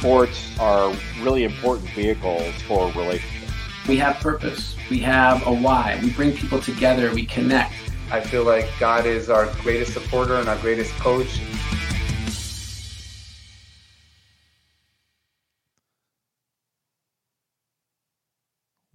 [0.00, 3.52] sports are really important vehicles for relationships.
[3.86, 4.74] We have purpose.
[4.88, 6.00] We have a why.
[6.02, 7.12] We bring people together.
[7.12, 7.74] We connect.
[8.10, 11.42] I feel like God is our greatest supporter and our greatest coach.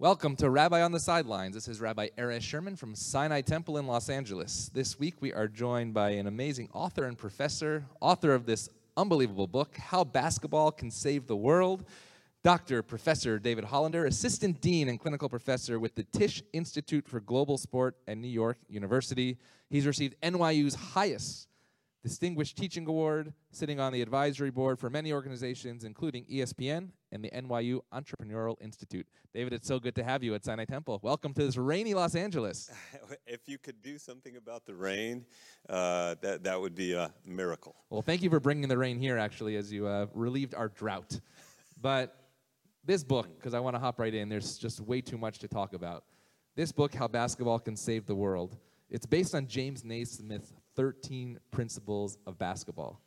[0.00, 1.54] Welcome to Rabbi on the Sidelines.
[1.54, 4.72] This is Rabbi Erez Sherman from Sinai Temple in Los Angeles.
[4.74, 9.46] This week we are joined by an amazing author and professor, author of this unbelievable
[9.46, 11.84] book, How Basketball Can Save the World.
[12.42, 12.82] Dr.
[12.82, 17.96] Professor David Hollander, Assistant Dean and Clinical Professor with the Tisch Institute for Global Sport
[18.06, 19.36] at New York University.
[19.68, 21.48] He's received NYU's highest
[22.02, 27.30] Distinguished Teaching Award, sitting on the advisory board for many organizations, including ESPN and the
[27.30, 29.06] NYU Entrepreneurial Institute.
[29.34, 31.00] David, it's so good to have you at Sinai Temple.
[31.02, 32.70] Welcome to this rainy Los Angeles.
[33.26, 35.24] if you could do something about the rain,
[35.68, 37.74] uh, that, that would be a miracle.
[37.90, 41.18] Well, thank you for bringing the rain here, actually, as you uh, relieved our drought.
[41.80, 42.16] But
[42.84, 45.48] this book, because I want to hop right in, there's just way too much to
[45.48, 46.04] talk about.
[46.54, 48.56] This book, How Basketball Can Save the World,
[48.88, 53.00] it's based on James Naismith's 13 Principles of Basketball.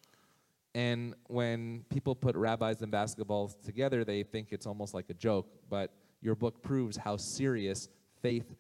[0.76, 5.48] And when people put rabbis and basketball together, they think it's almost like a joke.
[5.70, 7.90] But your book proves how serious
[8.22, 8.56] faith,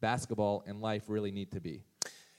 [0.00, 1.82] basketball, and life really need to be.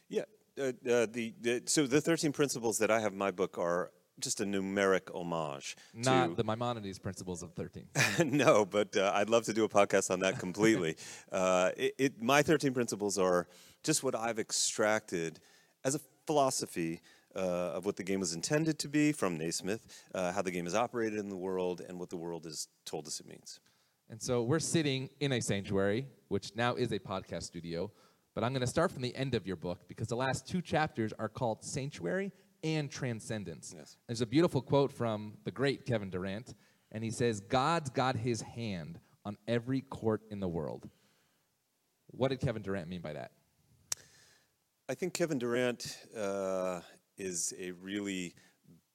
[0.09, 0.23] Yeah.
[0.59, 3.91] Uh, uh, the, the, so the 13 principles that I have in my book are
[4.19, 5.75] just a numeric homage.
[5.94, 7.88] Not to, the Maimonides principles of 13.
[8.25, 10.95] no, but uh, I'd love to do a podcast on that completely.
[11.31, 13.47] uh, it, it, my 13 principles are
[13.84, 15.39] just what I've extracted
[15.84, 17.02] as a philosophy
[17.36, 20.67] uh, of what the game was intended to be from Naismith, uh, how the game
[20.67, 23.59] is operated in the world, and what the world has told us it means.
[24.09, 27.92] And so we're sitting in a sanctuary, which now is a podcast studio.
[28.36, 30.62] But I'm going to start from the end of your book because the last two
[30.62, 32.31] chapters are called Sanctuary
[32.64, 33.73] and Transcendence.
[33.78, 33.97] Yes.
[34.08, 36.56] There's a beautiful quote from the great Kevin Durant,
[36.92, 40.90] and he says, God's got his hand on every court in the world.
[42.07, 43.31] What did Kevin Durant mean by that?
[44.89, 46.81] I think Kevin Durant uh,
[47.17, 48.33] is a really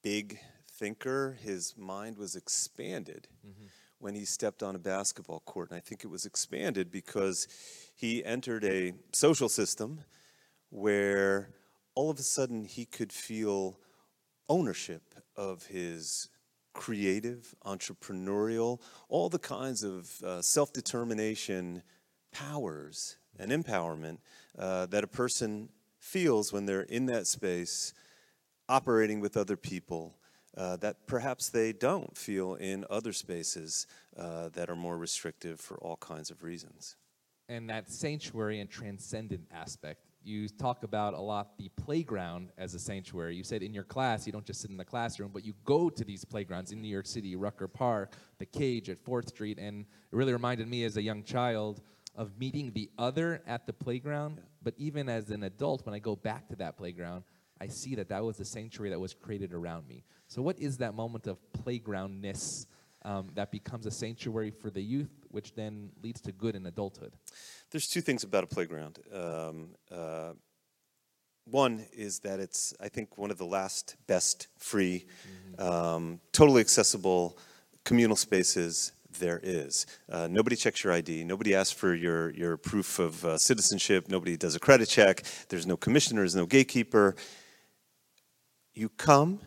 [0.03, 0.38] big
[0.72, 1.38] thinker.
[1.43, 3.66] His mind was expanded mm-hmm.
[3.99, 5.71] when he stepped on a basketball court.
[5.71, 7.49] And I think it was expanded because
[7.97, 10.00] he entered a social system
[10.69, 11.54] where
[11.94, 13.78] all of a sudden he could feel
[14.47, 16.28] ownership of his
[16.75, 21.82] creative, entrepreneurial, all the kinds of uh, self determination
[22.31, 24.19] powers and empowerment
[24.59, 25.70] uh, that a person
[26.09, 27.93] feels when they're in that space,
[28.69, 30.15] operating with other people.
[30.57, 33.87] Uh, that perhaps they don't feel in other spaces
[34.17, 36.97] uh, that are more restrictive for all kinds of reasons.
[37.49, 42.79] And that sanctuary and transcendent aspect, you talk about a lot the playground as a
[42.79, 43.37] sanctuary.
[43.37, 45.89] You said in your class, you don't just sit in the classroom, but you go
[45.91, 49.59] to these playgrounds in New York City, Rucker Park, the Cage at 4th Street.
[49.59, 51.83] And it really reminded me as a young child
[52.17, 54.39] of meeting the other at the playground.
[54.39, 54.43] Yeah.
[54.69, 57.25] But even as an adult, when I go back to that playground,
[57.59, 60.05] I see that that was the sanctuary that was created around me.
[60.27, 62.67] So, what is that moment of playgroundness
[63.03, 67.15] um, that becomes a sanctuary for the youth, which then leads to good in adulthood?
[67.71, 68.99] There's two things about a playground.
[69.11, 70.33] Um, uh,
[71.47, 75.06] one is that it's, I think, one of the last best free,
[75.56, 75.67] mm-hmm.
[75.67, 77.39] um, totally accessible
[77.87, 79.87] communal spaces there is.
[80.11, 81.25] Uh, nobody checks your ID.
[81.25, 84.09] Nobody asks for your, your proof of uh, citizenship.
[84.09, 85.23] Nobody does a credit check.
[85.49, 87.17] There's no commissioner, there's no gatekeeper.
[88.75, 89.41] You come,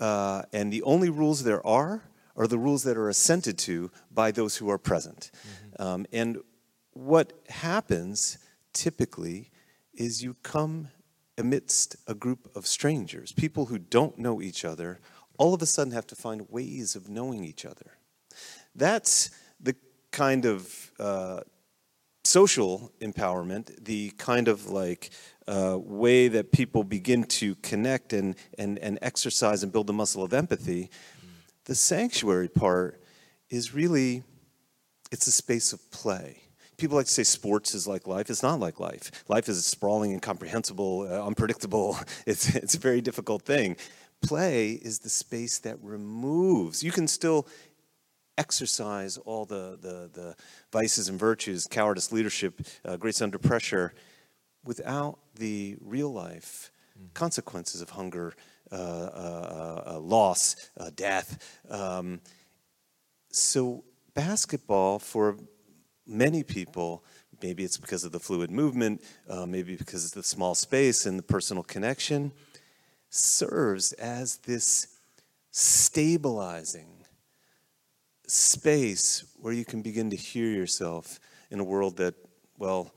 [0.00, 2.02] uh, and the only rules there are
[2.36, 5.30] are the rules that are assented to by those who are present.
[5.32, 5.82] Mm-hmm.
[5.82, 6.38] Um, and
[6.92, 8.38] what happens
[8.72, 9.50] typically
[9.92, 10.88] is you come
[11.38, 15.00] amidst a group of strangers, people who don't know each other,
[15.38, 17.98] all of a sudden have to find ways of knowing each other.
[18.74, 19.30] That's
[19.60, 19.76] the
[20.10, 21.40] kind of uh,
[22.24, 25.10] social empowerment, the kind of like
[25.46, 30.22] uh, way that people begin to connect and, and, and exercise and build the muscle
[30.22, 30.90] of empathy.
[31.66, 33.02] The sanctuary part
[33.50, 34.22] is really,
[35.12, 36.40] it's a space of play.
[36.76, 38.28] People like to say sports is like life.
[38.30, 39.10] It's not like life.
[39.28, 41.98] Life is sprawling, incomprehensible, uh, unpredictable.
[42.26, 43.76] It's, it's a very difficult thing.
[44.22, 46.82] Play is the space that removes.
[46.82, 47.46] You can still
[48.38, 50.36] exercise all the, the, the
[50.72, 53.94] vices and virtues, cowardice, leadership, uh, grace under pressure,
[54.64, 57.08] without the real life mm-hmm.
[57.14, 58.34] consequences of hunger,
[58.72, 61.60] uh, uh, uh loss, uh, death.
[61.70, 62.20] Um,
[63.30, 63.84] so,
[64.14, 65.36] basketball for
[66.06, 67.04] many people,
[67.42, 71.18] maybe it's because of the fluid movement, uh, maybe because of the small space and
[71.18, 72.32] the personal connection,
[73.10, 74.88] serves as this
[75.50, 76.93] stabilizing
[78.26, 82.14] space where you can begin to hear yourself in a world that,
[82.58, 82.94] well,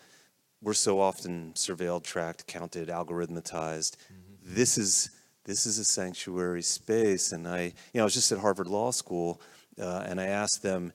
[0.61, 3.95] we're so often surveilled, tracked, counted, algorithmatized.
[3.95, 4.55] Mm-hmm.
[4.55, 5.11] This is
[5.45, 7.31] this is a sanctuary space.
[7.31, 9.41] And I, you know, I was just at Harvard Law School,
[9.79, 10.91] uh, and I asked them,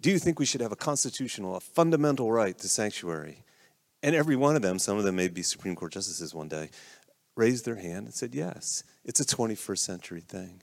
[0.00, 3.44] "Do you think we should have a constitutional, a fundamental right to sanctuary?"
[4.02, 6.70] And every one of them, some of them may be Supreme Court justices one day,
[7.36, 10.62] raised their hand and said, "Yes, it's a 21st century thing."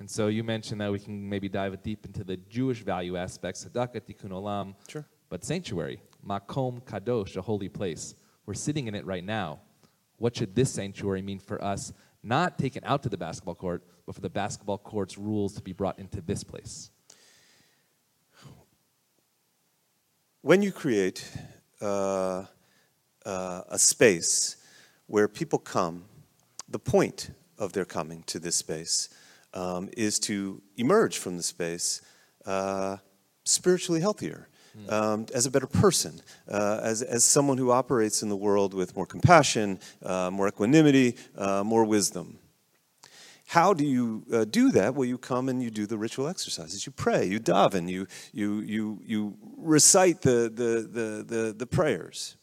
[0.00, 3.66] And so you mentioned that we can maybe dive deep into the Jewish value aspects,
[3.66, 4.74] tzedakah, tikkun olam.
[4.88, 5.06] Sure.
[5.28, 8.14] But sanctuary, makom kadosh, a holy place.
[8.46, 9.60] We're sitting in it right now.
[10.16, 11.92] What should this sanctuary mean for us,
[12.22, 15.74] not taken out to the basketball court, but for the basketball court's rules to be
[15.74, 16.90] brought into this place?
[20.40, 21.30] When you create
[21.82, 22.46] uh,
[23.26, 24.56] uh, a space
[25.08, 26.06] where people come,
[26.70, 29.10] the point of their coming to this space
[29.54, 32.02] um, is to emerge from the space
[32.46, 32.98] uh,
[33.44, 34.48] spiritually healthier.
[34.72, 34.94] Hmm.
[34.94, 38.94] Um, as a better person, uh, as, as someone who operates in the world with
[38.94, 42.38] more compassion, uh, more equanimity, uh, more wisdom.
[43.46, 44.94] How do you uh, do that?
[44.94, 46.86] Well, you come and you do the ritual exercises.
[46.86, 52.36] You pray, you daven, you, you, you, you recite the, the, the, the, the prayers.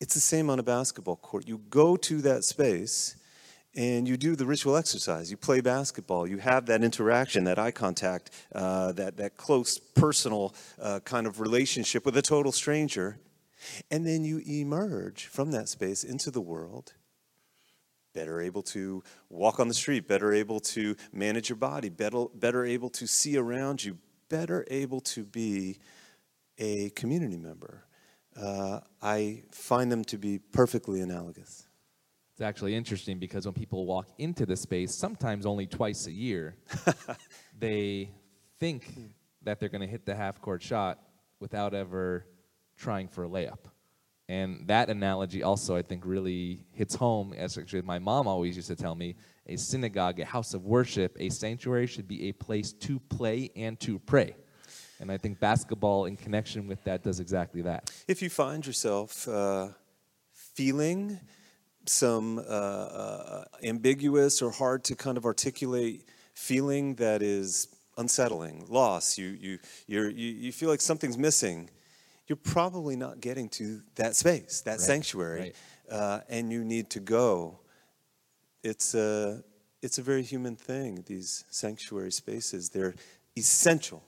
[0.00, 1.48] It's the same on a basketball court.
[1.48, 3.16] You go to that space
[3.74, 5.30] and you do the ritual exercise.
[5.30, 6.26] You play basketball.
[6.26, 11.40] You have that interaction, that eye contact, uh, that, that close personal uh, kind of
[11.40, 13.18] relationship with a total stranger.
[13.90, 16.92] And then you emerge from that space into the world,
[18.14, 22.64] better able to walk on the street, better able to manage your body, better, better
[22.64, 23.96] able to see around you,
[24.28, 25.78] better able to be
[26.58, 27.84] a community member.
[28.36, 31.66] Uh, I find them to be perfectly analogous.
[32.42, 36.56] It's actually interesting because when people walk into the space, sometimes only twice a year,
[37.60, 38.10] they
[38.58, 38.92] think
[39.42, 40.98] that they're going to hit the half court shot
[41.38, 42.26] without ever
[42.76, 43.60] trying for a layup.
[44.28, 47.32] And that analogy also, I think, really hits home.
[47.32, 49.14] As actually my mom always used to tell me,
[49.46, 53.78] a synagogue, a house of worship, a sanctuary should be a place to play and
[53.78, 54.34] to pray.
[54.98, 57.92] And I think basketball, in connection with that, does exactly that.
[58.08, 59.68] If you find yourself uh,
[60.32, 61.20] feeling
[61.86, 67.68] some uh, uh, ambiguous or hard to kind of articulate feeling that is
[67.98, 71.68] unsettling, loss, you, you, you you, feel like something's missing,
[72.26, 74.80] you're probably not getting to that space, that right.
[74.80, 75.54] sanctuary, right.
[75.90, 77.58] Uh, and you need to go.
[78.62, 79.42] It's a,
[79.82, 82.70] it's a very human thing, these sanctuary spaces.
[82.70, 82.94] They're
[83.36, 84.02] essential.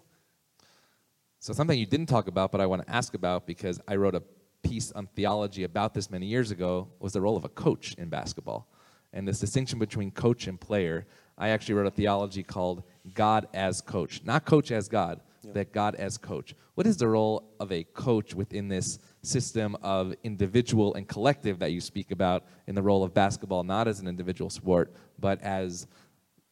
[1.41, 4.15] So, something you didn't talk about, but I want to ask about because I wrote
[4.15, 4.23] a
[4.64, 8.08] piece on theology about this many years ago was the role of a coach in
[8.08, 8.66] basketball
[9.12, 11.06] and this distinction between coach and player.
[11.38, 12.82] I actually wrote a theology called
[13.14, 15.52] God as coach, not coach as God, yeah.
[15.55, 16.55] but God as coach.
[16.75, 21.70] What is the role of a coach within this system of individual and collective that
[21.70, 25.87] you speak about in the role of basketball, not as an individual sport, but as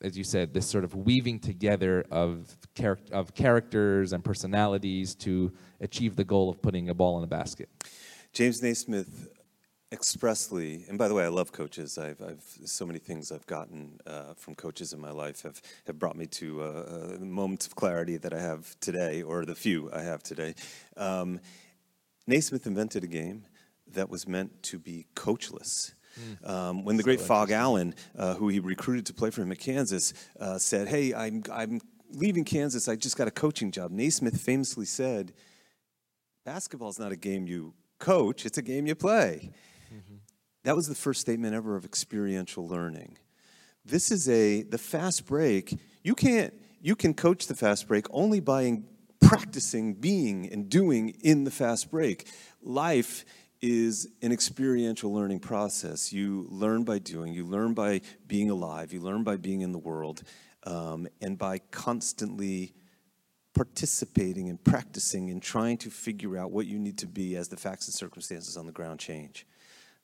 [0.02, 5.52] as you said, this sort of weaving together of, char- of characters and personalities to
[5.80, 7.68] achieve the goal of putting a ball in a basket.
[8.32, 9.28] James Naismith
[9.92, 11.98] expressly, and by the way, I love coaches.
[11.98, 15.98] I've, I've so many things I've gotten uh, from coaches in my life have, have
[15.98, 19.92] brought me to uh, uh, moments of clarity that I have today, or the few
[19.92, 20.54] I have today.
[20.96, 21.40] Um,
[22.26, 23.44] Naismith invented a game
[23.88, 25.92] that was meant to be coachless.
[26.18, 26.48] Mm.
[26.48, 29.58] Um, when the great Phog Allen, uh, who he recruited to play for him at
[29.58, 32.88] Kansas, uh, said, "Hey, I'm I'm leaving Kansas.
[32.88, 35.34] I just got a coaching job." Naismith famously said,
[36.46, 39.50] "Basketball is not a game you coach, it's a game you play.
[39.94, 40.16] Mm-hmm.
[40.64, 43.16] That was the first statement ever of experiential learning.
[43.84, 45.78] This is a the fast break.
[46.02, 48.82] You can't you can coach the fast break only by
[49.20, 52.28] practicing being and doing in the fast break.
[52.60, 53.24] Life
[53.60, 56.12] is an experiential learning process.
[56.12, 59.78] You learn by doing, you learn by being alive, you learn by being in the
[59.78, 60.24] world,
[60.64, 62.74] um, and by constantly
[63.54, 67.56] participating and practicing and trying to figure out what you need to be as the
[67.56, 69.46] facts and circumstances on the ground change.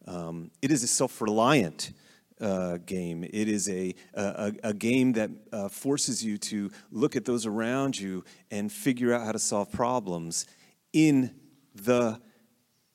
[0.06, 1.92] Um, it is a self reliant
[2.40, 3.24] uh, game.
[3.24, 7.98] It is a, a, a game that uh, forces you to look at those around
[7.98, 10.46] you and figure out how to solve problems
[10.92, 11.34] in
[11.74, 12.20] the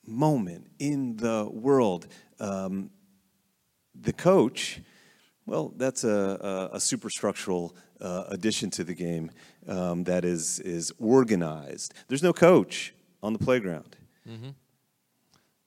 [0.05, 2.07] moment, in the world.
[2.39, 2.89] Um,
[3.95, 4.81] the coach,
[5.45, 9.31] well, that's a, a, a superstructural uh, addition to the game
[9.67, 11.93] um, that is, is organized.
[12.07, 13.95] There's no coach on the playground.
[14.27, 14.49] Mm-hmm.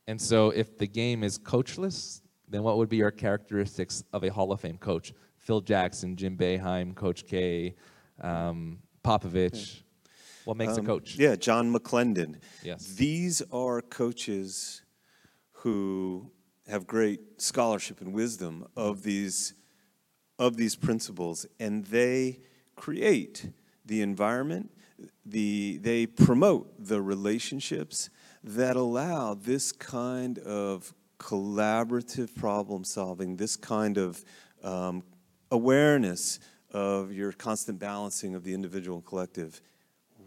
[0.06, 4.28] And so, if the game is coachless, then what would be your characteristics of a
[4.28, 5.12] Hall of Fame coach?
[5.38, 7.74] Phil Jackson, Jim Boeheim, Coach K,
[8.20, 9.82] um, Popovich.
[10.44, 11.16] What makes a Um, coach?
[11.16, 12.36] Yeah, John McClendon.
[12.62, 12.86] Yes.
[12.94, 14.82] These are coaches
[15.52, 16.30] who
[16.68, 19.54] have great scholarship and wisdom of these
[20.38, 22.40] of these principles, and they
[22.74, 23.50] create
[23.86, 24.70] the environment.
[25.24, 28.10] The they promote the relationships
[28.42, 34.24] that allow this kind of collaborative problem solving, this kind of
[34.62, 35.02] um,
[35.50, 36.38] awareness
[36.72, 39.60] of your constant balancing of the individual and collective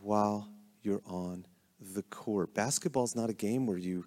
[0.01, 0.49] while
[0.81, 1.45] you're on
[1.93, 2.53] the court.
[2.53, 4.05] Basketball is not a game where you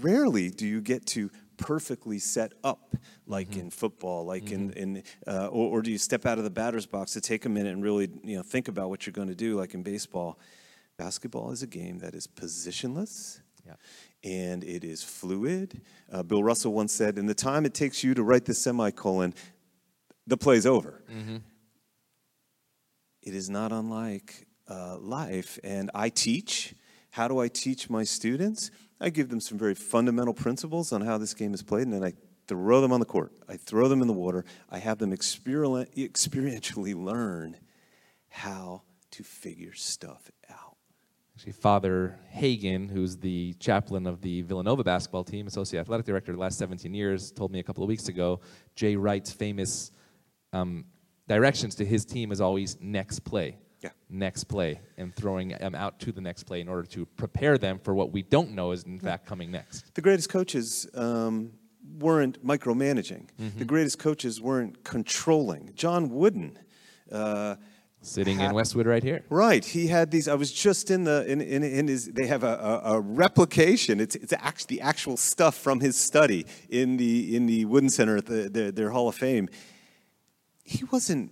[0.00, 1.30] rarely do you get to
[1.62, 6.26] perfectly set up like in football, like in, in uh, or, or do you step
[6.26, 8.90] out of the batter's box to take a minute and really you know think about
[8.90, 10.38] what you're going to do, like in baseball.
[10.98, 13.40] Basketball is a game that is positionless.
[13.66, 13.74] Yeah.
[14.24, 15.80] And it is fluid.
[16.12, 19.34] Uh, Bill Russell once said, "In the time it takes you to write the semicolon,
[20.26, 21.02] the play's over."
[23.22, 25.58] it is not unlike uh, life.
[25.64, 26.74] And I teach.
[27.10, 28.70] How do I teach my students?
[29.02, 32.04] I give them some very fundamental principles on how this game is played, and then
[32.04, 32.12] I
[32.46, 33.32] throw them on the court.
[33.48, 34.44] I throw them in the water.
[34.70, 37.56] I have them experientially learn
[38.28, 40.76] how to figure stuff out.
[41.34, 46.38] Actually, Father Hagan, who's the chaplain of the Villanova basketball team, associate athletic director the
[46.38, 48.40] last 17 years, told me a couple of weeks ago
[48.76, 49.90] Jay Wright's famous
[50.52, 50.84] um,
[51.26, 53.58] directions to his team is always next play.
[53.82, 53.90] Yeah.
[54.08, 57.78] Next play, and throwing them out to the next play in order to prepare them
[57.78, 59.94] for what we don't know is in fact coming next.
[59.94, 61.52] The greatest coaches um,
[61.98, 63.28] weren't micromanaging.
[63.56, 65.72] The greatest coaches weren't controlling.
[65.74, 66.58] John Wooden.
[67.10, 67.56] Uh,
[68.04, 69.24] Sitting Ha- in Westwood right here.
[69.28, 69.64] Right.
[69.64, 70.26] He had these.
[70.26, 72.06] I was just in the in in, in his.
[72.06, 74.00] They have a, a, a replication.
[74.00, 78.16] It's it's actually the actual stuff from his study in the in the Wooden Center
[78.16, 79.48] at the, the their Hall of Fame.
[80.64, 81.30] He wasn't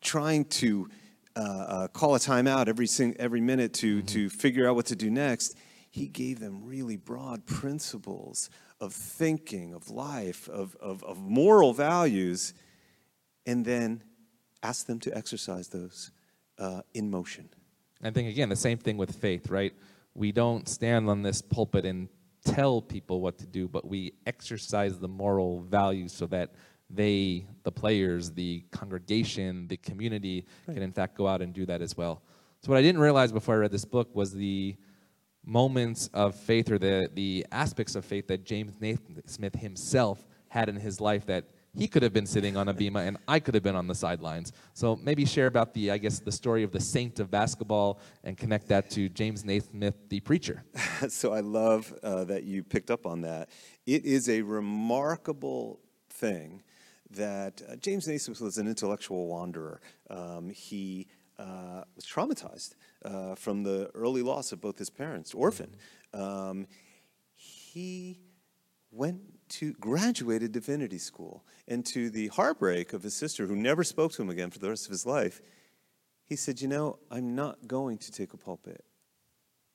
[0.00, 0.88] trying to
[1.36, 4.96] uh, uh, call a timeout every sing, every minute to to figure out what to
[4.96, 5.56] do next.
[5.90, 8.48] He gave them really broad principles
[8.80, 12.54] of thinking, of life, of, of, of moral values,
[13.44, 14.02] and then
[14.62, 16.10] asked them to exercise those
[16.58, 17.50] uh, in motion.
[18.02, 19.72] I think again the same thing with faith, right?
[20.14, 22.08] We don't stand on this pulpit and
[22.44, 26.54] tell people what to do, but we exercise the moral values so that
[26.92, 31.80] they, the players, the congregation, the community, can in fact go out and do that
[31.80, 32.22] as well.
[32.60, 34.76] So what I didn't realize before I read this book was the
[35.44, 40.76] moments of faith or the the aspects of faith that James Naismith himself had in
[40.76, 41.44] his life that
[41.74, 43.94] he could have been sitting on a bema and I could have been on the
[43.94, 44.52] sidelines.
[44.74, 48.36] So maybe share about the I guess the story of the saint of basketball and
[48.36, 50.62] connect that to James Naismith the preacher.
[51.08, 53.48] so I love uh, that you picked up on that.
[53.86, 55.80] It is a remarkable
[56.10, 56.62] thing
[57.14, 59.80] that uh, James Naismith was an intellectual wanderer.
[60.10, 65.74] Um, he uh, was traumatized uh, from the early loss of both his parents, orphan.
[66.12, 66.66] Um,
[67.34, 68.20] he
[68.90, 74.12] went to graduated divinity school, and to the heartbreak of his sister, who never spoke
[74.12, 75.40] to him again for the rest of his life,
[76.24, 78.84] he said, "You know, I'm not going to take a pulpit.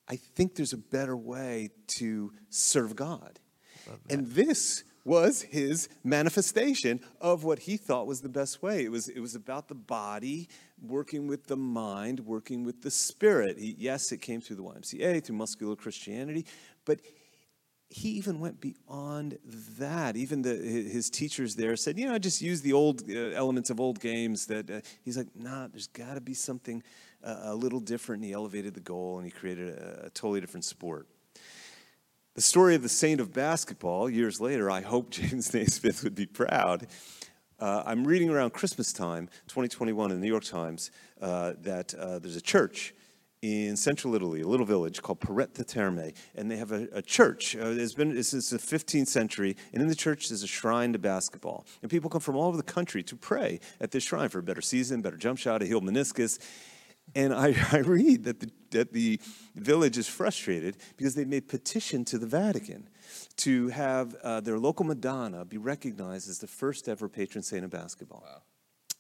[0.08, 3.40] I think there's a better way to serve God.
[4.10, 8.84] And this was his manifestation of what he thought was the best way.
[8.84, 10.50] It was, it was about the body
[10.82, 13.58] working with the mind, working with the spirit.
[13.58, 16.46] He, yes, it came through the YMCA, through muscular Christianity,
[16.84, 17.00] but
[17.90, 19.38] he even went beyond
[19.80, 20.18] that.
[20.18, 23.70] Even the, his teachers there said, you know, I just use the old uh, elements
[23.70, 24.46] of old games.
[24.48, 26.84] That uh, he's like, nah, there's got to be something
[27.24, 28.24] uh, a little different.
[28.24, 31.08] And he elevated the goal and he created a, a totally different sport.
[32.38, 36.28] The story of the saint of basketball, years later, I hope James Naismith would be
[36.28, 36.86] proud.
[37.60, 42.20] Uh, I'm reading around Christmas time, 2021, in the New York Times, uh, that uh,
[42.20, 42.94] there's a church
[43.42, 47.56] in central Italy, a little village called Porretta Terme, and they have a, a church.
[47.56, 51.00] Uh, it's been since the 15th century, and in the church there's a shrine to
[51.00, 54.38] basketball, and people come from all over the country to pray at this shrine for
[54.38, 56.38] a better season, better jump shot, a healed meniscus.
[57.16, 59.20] And I, I read that the, that the
[59.56, 62.90] village is frustrated because they made petition to the Vatican
[63.38, 67.72] to have uh, their local Madonna be recognized as the first ever patron saint of
[67.72, 68.24] basketball.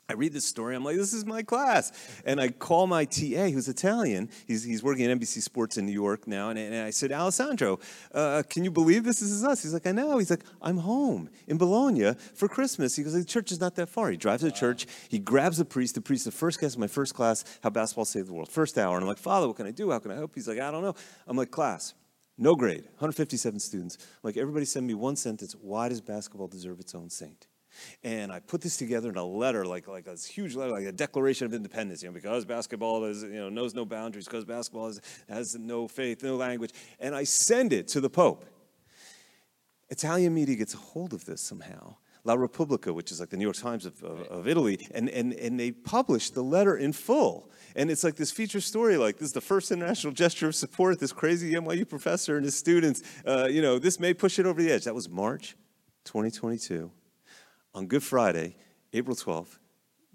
[0.09, 0.73] I read this story.
[0.73, 1.91] I'm like, this is my class.
[2.25, 4.29] And I call my TA, who's Italian.
[4.45, 6.49] He's, he's working at NBC Sports in New York now.
[6.49, 7.79] And, and I said, Alessandro,
[8.13, 9.19] uh, can you believe this?
[9.19, 9.63] This is us.
[9.63, 10.17] He's like, I know.
[10.17, 12.95] He's like, I'm home in Bologna for Christmas.
[12.95, 14.09] He goes, the church is not that far.
[14.09, 14.87] He drives to the church.
[15.09, 15.95] He grabs the priest.
[15.95, 18.49] The priest, the first guest, of my first class, how basketball saved the world.
[18.49, 18.95] First hour.
[18.95, 19.91] And I'm like, Father, what can I do?
[19.91, 20.35] How can I help?
[20.35, 20.95] He's like, I don't know.
[21.27, 21.93] I'm like, class.
[22.37, 23.97] No grade, 157 students.
[23.99, 25.53] I'm like, everybody send me one sentence.
[25.59, 27.47] Why does basketball deserve its own saint?
[28.03, 30.91] And I put this together in a letter, like like a huge letter, like a
[30.91, 32.03] Declaration of Independence.
[32.03, 35.88] You know, because basketball is you know knows no boundaries, because basketball is, has no
[35.88, 36.72] faith, no language.
[37.00, 38.46] And I send it to the Pope.
[39.89, 41.96] Italian media gets a hold of this somehow.
[42.27, 45.31] La Repubblica, which is like the New York Times of, of, of, Italy, and, and,
[45.34, 47.50] and they published the letter in full.
[47.74, 51.00] And it's like this feature story, like this is the first international gesture of support,
[51.00, 53.01] this crazy NYU professor and his students.
[53.25, 54.84] Uh, you know, this may push it over the edge.
[54.84, 55.55] That was March
[56.03, 56.91] 2022.
[57.74, 58.55] On Good Friday,
[58.93, 59.59] April 12th,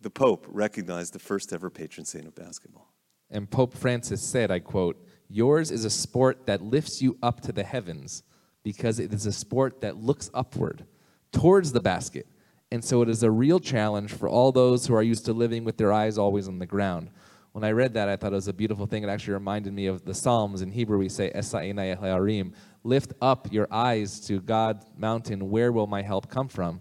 [0.01, 2.93] the Pope recognized the first ever patron saint of basketball.
[3.31, 7.53] And Pope Francis said, I quote, Yours is a sport that lifts you up to
[7.53, 8.23] the heavens
[8.63, 10.85] because it is a sport that looks upward
[11.33, 12.27] towards the basket.
[12.71, 15.65] And so it is a real challenge for all those who are used to living
[15.65, 17.11] with their eyes always on the ground.
[17.53, 19.03] When I read that, I thought it was a beautiful thing.
[19.03, 20.63] It actually reminded me of the Psalms.
[20.63, 22.55] In Hebrew, we say, "Sa'enayei harim,
[22.85, 25.51] Lift up your eyes to God mountain.
[25.51, 26.81] Where will my help come from?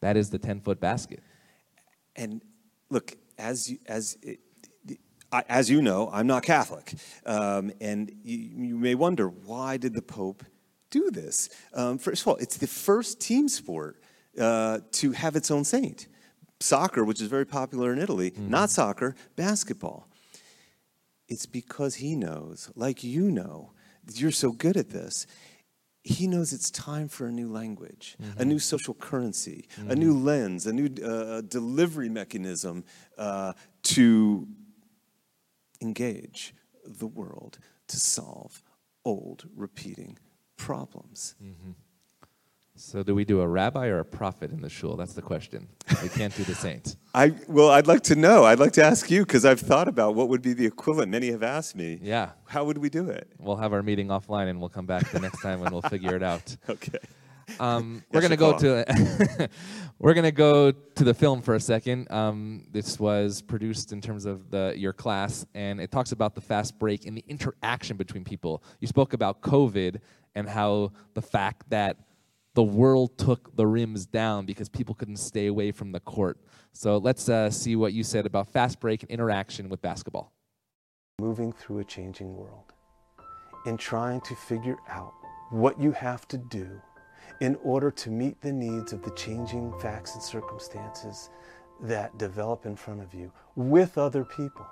[0.00, 1.22] That is the 10 foot basket.
[2.16, 2.42] And
[2.88, 4.16] look, as you, as,
[5.48, 6.94] as you know, I'm not Catholic.
[7.26, 10.44] Um, and you, you may wonder, why did the Pope
[10.90, 11.48] do this.
[11.72, 14.02] Um, first of all, it's the first team sport
[14.38, 16.08] uh, to have its own saint.
[16.60, 18.50] Soccer, which is very popular in Italy, mm-hmm.
[18.50, 20.08] not soccer, basketball.
[21.26, 23.72] It's because he knows, like you know,
[24.12, 25.26] you're so good at this.
[26.10, 28.40] He knows it's time for a new language, mm-hmm.
[28.40, 29.90] a new social currency, mm-hmm.
[29.92, 32.84] a new lens, a new uh, delivery mechanism
[33.16, 33.52] uh,
[33.84, 34.48] to
[35.80, 38.62] engage the world to solve
[39.04, 40.18] old, repeating
[40.56, 41.36] problems.
[41.42, 41.72] Mm-hmm.
[42.82, 44.96] So, do we do a rabbi or a prophet in the shul?
[44.96, 45.68] That's the question.
[46.02, 46.96] We can't do the saint.
[47.14, 48.44] I well, I'd like to know.
[48.44, 51.10] I'd like to ask you because I've thought about what would be the equivalent.
[51.10, 51.98] Many have asked me.
[52.00, 52.30] Yeah.
[52.46, 53.30] How would we do it?
[53.38, 56.16] We'll have our meeting offline, and we'll come back the next time, and we'll figure
[56.16, 56.56] it out.
[56.70, 56.98] Okay.
[57.58, 59.48] Um, we're gonna go to
[59.98, 62.10] we're gonna go to the film for a second.
[62.10, 66.40] Um, this was produced in terms of the your class, and it talks about the
[66.40, 68.62] fast break and the interaction between people.
[68.80, 70.00] You spoke about COVID
[70.34, 71.98] and how the fact that
[72.54, 76.38] the world took the rims down because people couldn't stay away from the court.
[76.72, 80.32] So let's uh, see what you said about fast break and interaction with basketball.
[81.20, 82.72] Moving through a changing world
[83.66, 85.12] and trying to figure out
[85.50, 86.80] what you have to do
[87.40, 91.30] in order to meet the needs of the changing facts and circumstances
[91.80, 94.66] that develop in front of you with other people.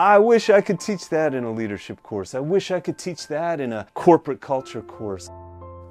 [0.00, 2.34] I wish I could teach that in a leadership course.
[2.34, 5.30] I wish I could teach that in a corporate culture course.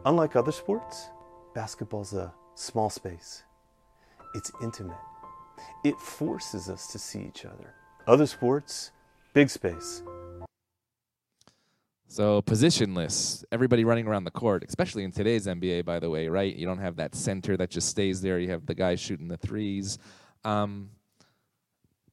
[0.06, 1.10] Unlike other sports,
[1.54, 3.44] basketball's a small space.
[4.36, 4.98] It's intimate.
[5.84, 7.74] It forces us to see each other.
[8.08, 8.92] Other sports,
[9.34, 10.02] big space.
[12.08, 16.56] So positionless, everybody running around the court, especially in today's NBA, by the way, right?
[16.56, 18.40] You don't have that center that just stays there.
[18.40, 19.98] You have the guy shooting the threes.
[20.44, 20.90] Um,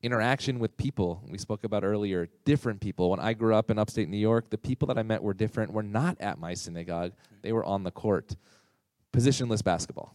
[0.03, 4.09] interaction with people we spoke about earlier different people when i grew up in upstate
[4.09, 7.53] new york the people that i met were different were not at my synagogue they
[7.53, 8.35] were on the court
[9.13, 10.15] positionless basketball?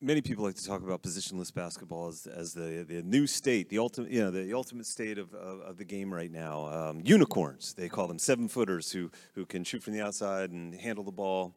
[0.00, 3.78] Many people like to talk about positionless basketball as, as the, the new state the
[3.78, 6.66] ultimate you know the ultimate state of, of, of the game right now.
[6.66, 10.74] Um, unicorns they call them seven footers who who can shoot from the outside and
[10.74, 11.54] handle the ball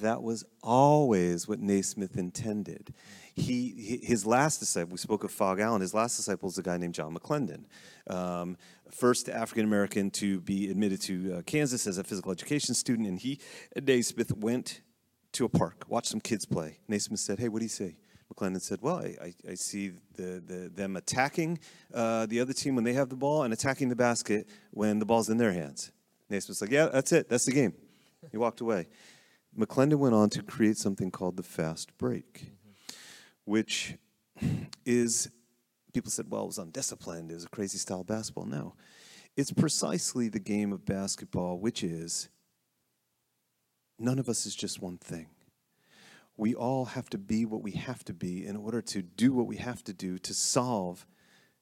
[0.00, 2.94] that was always what Naismith intended.
[3.34, 6.76] He, his last disciple, we spoke of Phog Allen, his last disciple is a guy
[6.76, 7.64] named John McClendon.
[8.08, 8.56] Um,
[8.90, 13.18] first African American to be admitted to uh, Kansas as a physical education student, and
[13.18, 13.38] he,
[13.80, 14.82] Naismith, went
[15.32, 16.78] to a park, watched some kids play.
[16.88, 17.96] Naismith said, Hey, what do you see?
[18.32, 21.58] McClendon said, Well, I, I, I see the, the, them attacking
[21.92, 25.06] uh, the other team when they have the ball and attacking the basket when the
[25.06, 25.90] ball's in their hands.
[26.28, 27.28] Naismith's like, Yeah, that's it.
[27.28, 27.74] That's the game.
[28.30, 28.86] He walked away.
[29.58, 32.52] McClendon went on to create something called the fast break,
[33.44, 33.96] which
[34.86, 35.30] is,
[35.92, 38.46] people said, well, it was undisciplined, it was a crazy style basketball.
[38.46, 38.74] No,
[39.36, 42.28] it's precisely the game of basketball, which is
[43.98, 45.28] none of us is just one thing.
[46.36, 49.46] We all have to be what we have to be in order to do what
[49.46, 51.06] we have to do to solve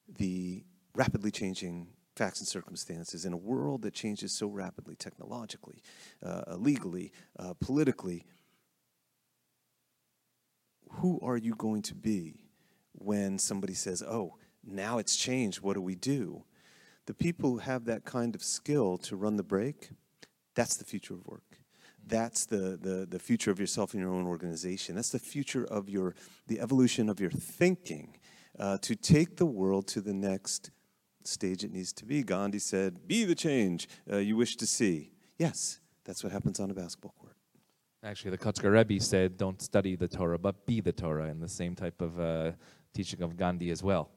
[0.09, 1.88] the rapidly changing
[2.20, 5.83] facts and circumstances in a world that changes so rapidly technologically,
[6.22, 8.26] uh, legally, uh, politically.
[10.96, 12.44] Who are you going to be
[12.92, 16.44] when somebody says, oh, now it's changed, what do we do?
[17.06, 19.88] The people who have that kind of skill to run the break,
[20.54, 21.59] that's the future of work.
[22.06, 24.94] That's the, the, the future of yourself and your own organization.
[24.94, 26.14] That's the future of your,
[26.48, 28.18] the evolution of your thinking
[28.59, 30.70] uh, to take the world to the next
[31.26, 32.22] stage it needs to be.
[32.22, 35.12] Gandhi said, Be the change uh, you wish to see.
[35.38, 37.37] Yes, that's what happens on a basketball court.
[38.02, 41.48] Actually, the Kotzker Rebbe said, "Don't study the Torah, but be the Torah," and the
[41.48, 42.52] same type of uh,
[42.94, 44.11] teaching of Gandhi as well.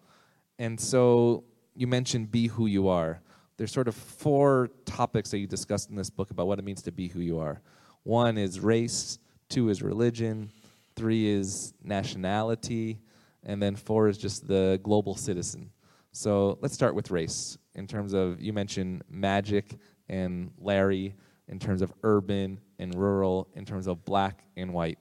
[0.58, 1.44] And so
[1.76, 3.22] you mentioned be who you are.
[3.58, 6.82] There's sort of four topics that you discussed in this book about what it means
[6.84, 7.62] to be who you are.
[8.04, 10.52] One is race, two is religion,
[10.96, 13.00] three is nationality,
[13.44, 15.72] and then four is just the global citizen.
[16.16, 17.58] So let's start with race.
[17.74, 21.16] In terms of, you mentioned magic and Larry,
[21.48, 25.00] in terms of urban and rural, in terms of black and white.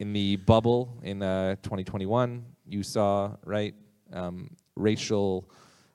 [0.00, 3.74] In the bubble in uh, 2021, you saw, right,
[4.10, 5.50] um, racial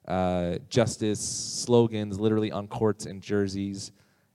[0.07, 3.91] uh, justice slogans literally on courts and jerseys.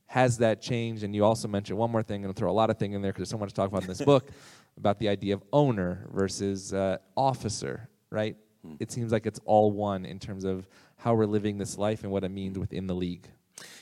[0.06, 1.04] Has that changed?
[1.04, 3.02] And you also mentioned one more thing, and I'll throw a lot of things in
[3.02, 4.30] there because there's so much to talk about in this book
[4.76, 8.36] about the idea of owner versus uh, officer, right?
[8.66, 8.74] Hmm.
[8.80, 10.66] It seems like it's all one in terms of
[10.98, 13.28] how we're living this life and what it means within the league.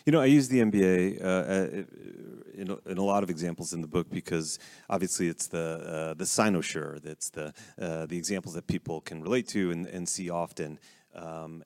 [0.07, 1.85] You know, I use the NBA uh, uh,
[2.55, 6.15] in, a, in, a, lot of examples in the book because obviously it's the uh,
[6.15, 10.31] the cynosure that's the uh, the examples that people can relate to and, and see
[10.31, 10.79] often.
[11.15, 11.65] Um,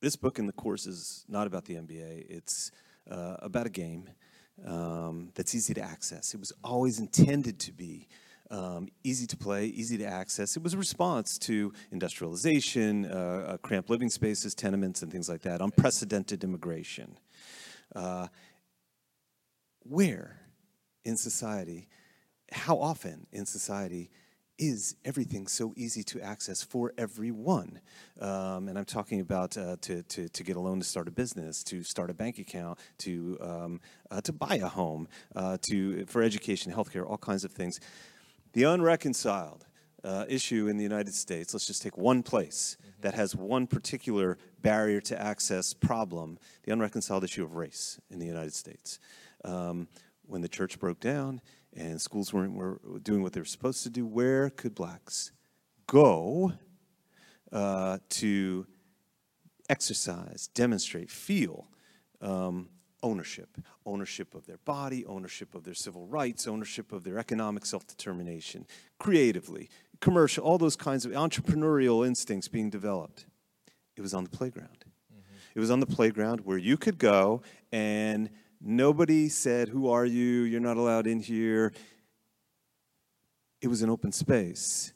[0.00, 2.26] this book in the course is not about the NBA.
[2.28, 2.70] It's
[3.10, 4.10] uh, about a game
[4.64, 6.34] um, that's easy to access.
[6.34, 8.06] It was always intended to be
[8.54, 10.56] um, easy to play, easy to access.
[10.56, 15.42] It was a response to industrialization, uh, uh, cramped living spaces, tenements, and things like
[15.42, 17.18] that, unprecedented immigration.
[17.94, 18.28] Uh,
[19.80, 20.40] where
[21.04, 21.88] in society,
[22.52, 24.10] how often in society
[24.56, 27.80] is everything so easy to access for everyone?
[28.20, 31.10] Um, and I'm talking about uh, to, to, to get a loan to start a
[31.10, 33.80] business, to start a bank account, to, um,
[34.12, 37.80] uh, to buy a home, uh, to, for education, healthcare, all kinds of things.
[38.54, 39.66] The unreconciled
[40.04, 43.00] uh, issue in the United States, let's just take one place mm-hmm.
[43.00, 48.26] that has one particular barrier to access problem the unreconciled issue of race in the
[48.26, 49.00] United States.
[49.44, 49.88] Um,
[50.26, 51.40] when the church broke down,
[51.76, 55.32] and schools weren't were doing what they were supposed to do, where could blacks
[55.88, 56.52] go
[57.50, 58.66] uh, to
[59.68, 61.66] exercise, demonstrate, feel
[62.20, 62.68] um,
[63.04, 63.56] ownership?
[63.86, 68.66] Ownership of their body, ownership of their civil rights, ownership of their economic self determination,
[68.98, 69.68] creatively,
[70.00, 73.26] commercial, all those kinds of entrepreneurial instincts being developed.
[73.96, 74.84] It was on the playground.
[75.12, 75.36] Mm-hmm.
[75.54, 78.30] It was on the playground where you could go and
[78.66, 80.42] Nobody said, Who are you?
[80.42, 81.74] You're not allowed in here.
[83.60, 84.94] It was an open space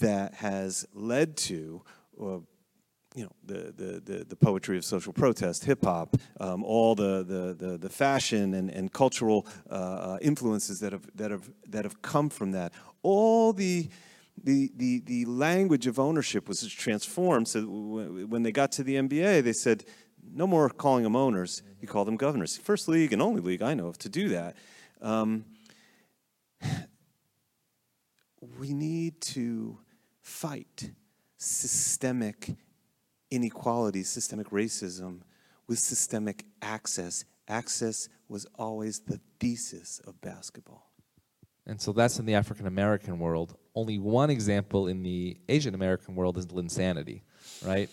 [0.00, 1.82] that has led to,
[2.20, 2.38] uh,
[3.16, 7.24] you know, the, the, the, the, poetry of social protest, hip hop, um, all the,
[7.24, 12.02] the, the, the, fashion and, and cultural uh, influences that have, that, have, that have
[12.02, 12.74] come from that.
[13.02, 13.88] All the,
[14.44, 17.48] the, the, the language of ownership was transformed.
[17.48, 19.84] So when they got to the NBA, they said,
[20.34, 21.62] no more calling them owners.
[21.80, 22.58] You call them governors.
[22.58, 24.56] First league and only league I know of to do that.
[25.00, 25.46] Um,
[28.58, 29.78] we need to
[30.20, 30.90] fight
[31.38, 32.56] systemic
[33.30, 35.20] inequality, systemic racism
[35.66, 37.24] with systemic access.
[37.48, 40.90] Access was always the thesis of basketball.
[41.66, 43.56] And so that's in the African American world.
[43.74, 47.22] Only one example in the Asian American world is Linsanity,
[47.64, 47.90] right?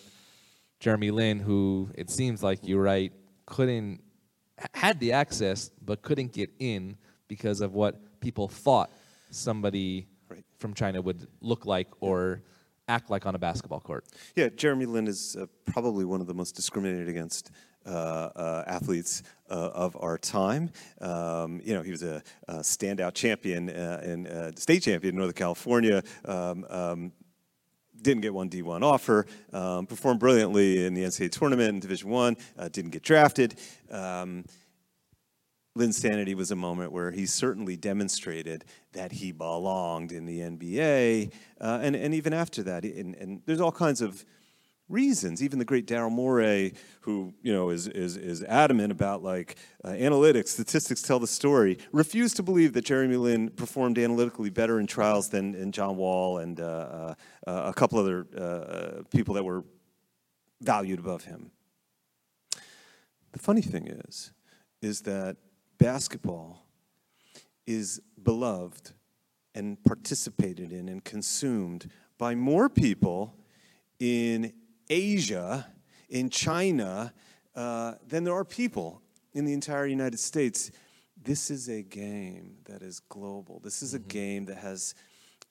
[0.79, 3.11] Jeremy Lin, who it seems like you're right,
[3.45, 4.01] couldn't
[4.73, 6.95] had the access but couldn't get in
[7.27, 8.91] because of what people thought
[9.31, 10.43] somebody right.
[10.59, 12.43] from China would look like or
[12.87, 14.05] act like on a basketball court.
[14.35, 17.51] Yeah, Jeremy Lin is uh, probably one of the most discriminated against
[17.85, 20.69] uh, uh, athletes uh, of our time.
[21.01, 25.17] Um, you know, he was a, a standout champion uh, and uh, state champion in
[25.17, 26.03] Northern California.
[26.25, 27.11] Um, um,
[28.01, 32.35] didn't get one D1 offer, um, performed brilliantly in the NCAA tournament in Division One,
[32.57, 33.55] uh, didn't get drafted.
[35.75, 41.31] Um, Linsanity was a moment where he certainly demonstrated that he belonged in the NBA,
[41.59, 44.23] uh, and, and even after that, and, and there's all kinds of
[44.89, 45.41] reasons.
[45.41, 49.89] Even the great Daryl Morey, who you know is is is adamant about like uh,
[49.89, 54.87] analytics, statistics tell the story, refused to believe that Jeremy Lin performed analytically better in
[54.87, 57.13] trials than in John Wall and uh, uh,
[57.47, 59.63] uh a couple other uh, uh, people that were
[60.61, 61.51] valued above him.
[63.31, 64.31] The funny thing is,
[64.81, 65.37] is that
[65.83, 66.65] basketball
[67.67, 68.93] is beloved
[69.53, 73.35] and participated in and consumed by more people
[73.99, 74.53] in
[74.89, 75.67] Asia,
[76.07, 77.13] in China,
[77.53, 79.01] uh, than there are people
[79.33, 80.71] in the entire United States.
[81.21, 83.59] This is a game that is global.
[83.61, 84.07] This is a mm-hmm.
[84.07, 84.95] game that has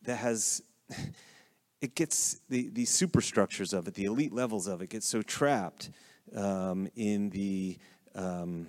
[0.01, 0.63] that has
[1.83, 5.91] it gets the the superstructures of it, the elite levels of it, get so trapped
[6.35, 7.77] um, in the
[8.15, 8.67] um,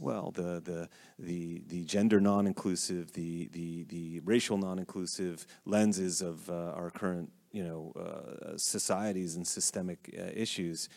[0.00, 6.72] well, the the the the gender non-inclusive, the the the racial non-inclusive lenses of uh,
[6.74, 10.88] our current you know uh, societies and systemic uh, issues.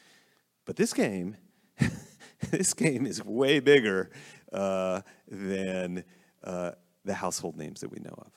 [0.66, 1.38] But this game,
[2.52, 4.10] this game is way bigger
[4.52, 6.04] uh, than
[6.44, 6.72] uh,
[7.06, 8.32] the household names that we know of.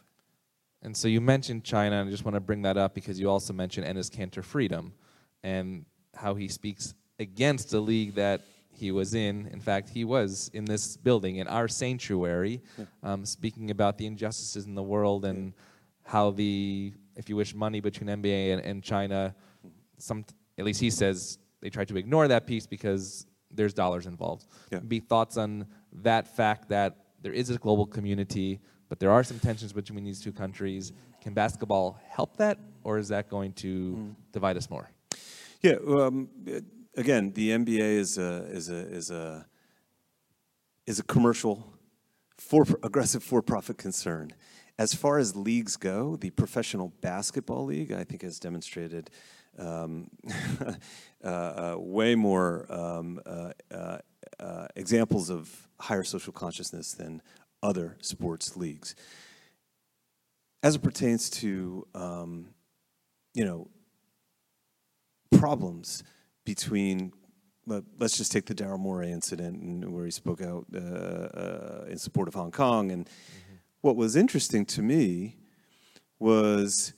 [0.83, 3.31] And so you mentioned China, and I just want to bring that up because you
[3.31, 4.92] also mentioned Enes Kanter Freedom
[5.42, 8.42] and how he speaks against a league that
[8.83, 9.49] he was in.
[9.53, 12.61] In fact, he was in this building, in our sanctuary,
[13.03, 15.55] um, speaking about the injustices in the world and
[16.05, 19.35] how the, if you wish, money between NBA and, and China,
[19.99, 20.25] some,
[20.59, 24.47] at least he says, they try to ignore that piece because there's dollars involved.
[24.73, 24.81] Yeah.
[24.81, 25.66] Be thoughts on
[26.09, 30.21] that fact that there is a global community, but there are some tensions between these
[30.21, 30.92] two countries.
[31.21, 34.90] Can basketball help that, or is that going to divide us more?
[35.62, 35.77] Yeah.
[35.87, 36.29] Um,
[36.96, 39.46] again, the NBA is a is a is a
[40.87, 41.72] is a commercial,
[42.38, 44.35] for aggressive for-profit concern.
[44.78, 49.11] As far as leagues go, the Professional Basketball League, I think, has demonstrated
[49.59, 50.09] um,
[51.24, 53.98] uh, uh, way more um, uh, uh,
[54.40, 57.22] uh, examples of higher social consciousness than
[57.62, 58.96] other sports leagues.
[60.62, 62.48] As it pertains to, um,
[63.35, 63.68] you know,
[65.38, 66.02] problems
[66.44, 67.12] between
[67.66, 71.87] let- let's just take the Daryl Morey incident and where he spoke out uh, uh,
[71.88, 72.90] in support of Hong Kong.
[72.90, 73.09] And
[73.83, 75.37] what was interesting to me
[76.18, 76.92] was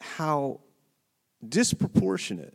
[0.00, 0.60] how
[1.46, 2.54] disproportionate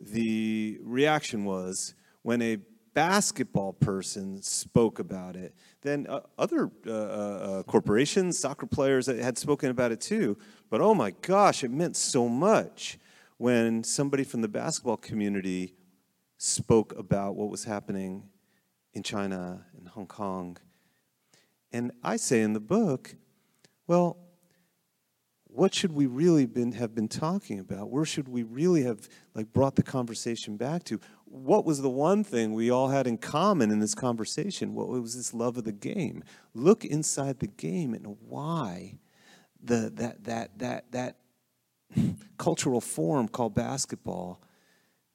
[0.00, 2.58] the reaction was when a
[2.94, 5.54] basketball person spoke about it.
[5.82, 10.36] Then uh, other uh, uh, uh, corporations, soccer players had spoken about it too.
[10.68, 12.98] But oh my gosh, it meant so much
[13.38, 15.74] when somebody from the basketball community
[16.36, 18.28] spoke about what was happening
[18.92, 20.56] in China and Hong Kong.
[21.72, 23.14] And I say in the book,
[23.86, 24.18] well,
[25.44, 27.90] what should we really been, have been talking about?
[27.90, 31.00] Where should we really have like brought the conversation back to?
[31.24, 34.74] What was the one thing we all had in common in this conversation?
[34.74, 36.22] What was this love of the game?
[36.54, 38.98] Look inside the game and why
[39.62, 41.16] the that that that that
[42.38, 44.40] cultural form called basketball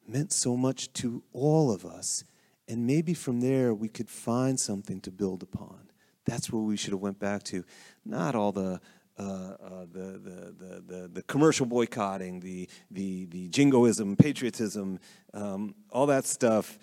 [0.07, 2.23] meant so much to all of us.
[2.67, 5.89] And maybe from there we could find something to build upon.
[6.25, 7.65] That's where we should have went back to,
[8.05, 8.79] not all the
[9.15, 10.19] uh, uh, the,
[10.57, 14.99] the, the, the, commercial boycotting, the, the, the jingoism, patriotism,
[15.35, 16.79] um, all that stuff.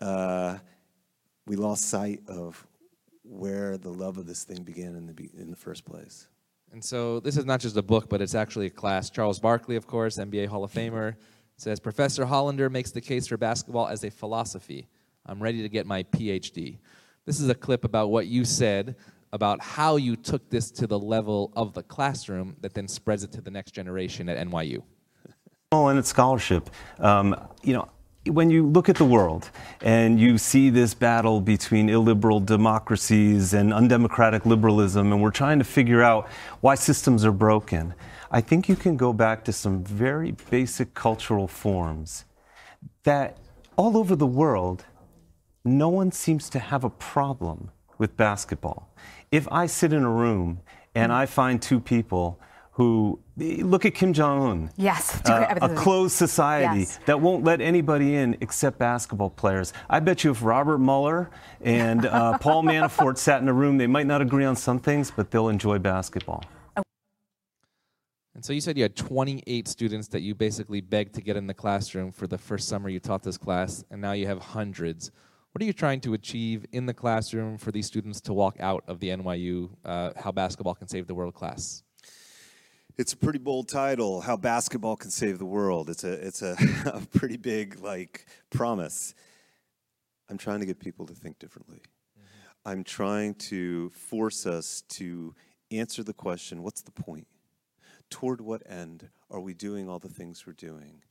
[0.00, 0.56] Uh,
[1.46, 2.66] we lost sight of
[3.22, 6.26] where the love of this thing began in the, in the first place.
[6.74, 9.08] And so this is not just a book, but it's actually a class.
[9.08, 11.14] Charles Barkley, of course, NBA Hall of Famer,
[11.56, 14.88] says Professor Hollander makes the case for basketball as a philosophy.
[15.24, 16.78] I'm ready to get my PhD.
[17.26, 18.96] This is a clip about what you said
[19.32, 23.30] about how you took this to the level of the classroom that then spreads it
[23.32, 24.82] to the next generation at NYU.
[25.86, 26.70] and its scholarship.
[26.98, 27.88] Um, you know,
[28.26, 29.50] when you look at the world
[29.82, 35.64] and you see this battle between illiberal democracies and undemocratic liberalism, and we're trying to
[35.64, 36.28] figure out
[36.60, 37.94] why systems are broken,
[38.30, 42.24] I think you can go back to some very basic cultural forms
[43.02, 43.38] that
[43.76, 44.84] all over the world,
[45.64, 48.88] no one seems to have a problem with basketball.
[49.30, 50.60] If I sit in a room
[50.94, 52.40] and I find two people
[52.74, 55.20] who look at Kim Jong Un, Yes.
[55.26, 56.98] uh, a closed society Yes.
[57.06, 59.72] that won't let anybody in except basketball players.
[59.88, 63.86] I bet you if Robert Mueller and uh, Paul Manafort sat in a room, they
[63.86, 66.42] might not agree on some things, but they'll enjoy basketball.
[68.34, 71.46] And so you said you had 28 students that you basically begged to get in
[71.46, 75.12] the classroom for the first summer you taught this class, and now you have hundreds.
[75.52, 78.82] What are you trying to achieve in the classroom for these students to walk out
[78.88, 81.83] of the NYU uh, How Basketball Can Save the World class?
[82.96, 85.90] It's a pretty bold title, How Basketball Can Save the World.
[85.90, 89.16] It's a, it's a, a pretty big, like, promise.
[90.30, 91.82] I'm trying to get people to think differently.
[92.16, 92.68] Mm-hmm.
[92.68, 95.34] I'm trying to force us to
[95.72, 97.26] answer the question what's the point?
[98.10, 101.02] Toward what end are we doing all the things we're doing?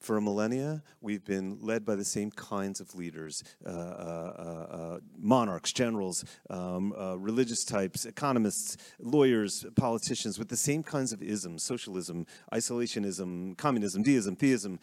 [0.00, 4.98] For a millennia, we've been led by the same kinds of leaders uh, uh, uh,
[5.18, 11.62] monarchs, generals, um, uh, religious types, economists, lawyers, politicians, with the same kinds of isms
[11.62, 14.80] socialism, isolationism, communism, deism, theism.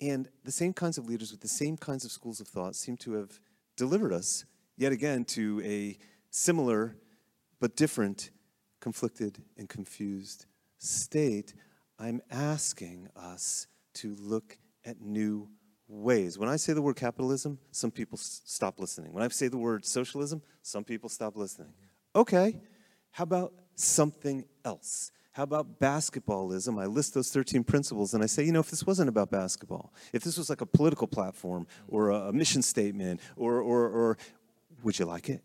[0.00, 2.96] And the same kinds of leaders with the same kinds of schools of thought seem
[2.98, 3.40] to have
[3.76, 4.44] delivered us
[4.76, 5.98] yet again to a
[6.30, 6.96] similar
[7.58, 8.30] but different,
[8.80, 10.46] conflicted and confused
[10.78, 11.52] state.
[11.98, 15.48] I'm asking us to look at new
[15.88, 16.38] ways.
[16.38, 19.12] When I say the word capitalism, some people s- stop listening.
[19.12, 21.72] When I say the word socialism, some people stop listening.
[22.14, 22.60] Okay,
[23.10, 25.10] how about something else?
[25.32, 26.80] How about basketballism?
[26.80, 29.92] I list those 13 principles and I say, you know, if this wasn't about basketball,
[30.12, 34.18] if this was like a political platform or a, a mission statement, or, or, or
[34.84, 35.42] would you like it?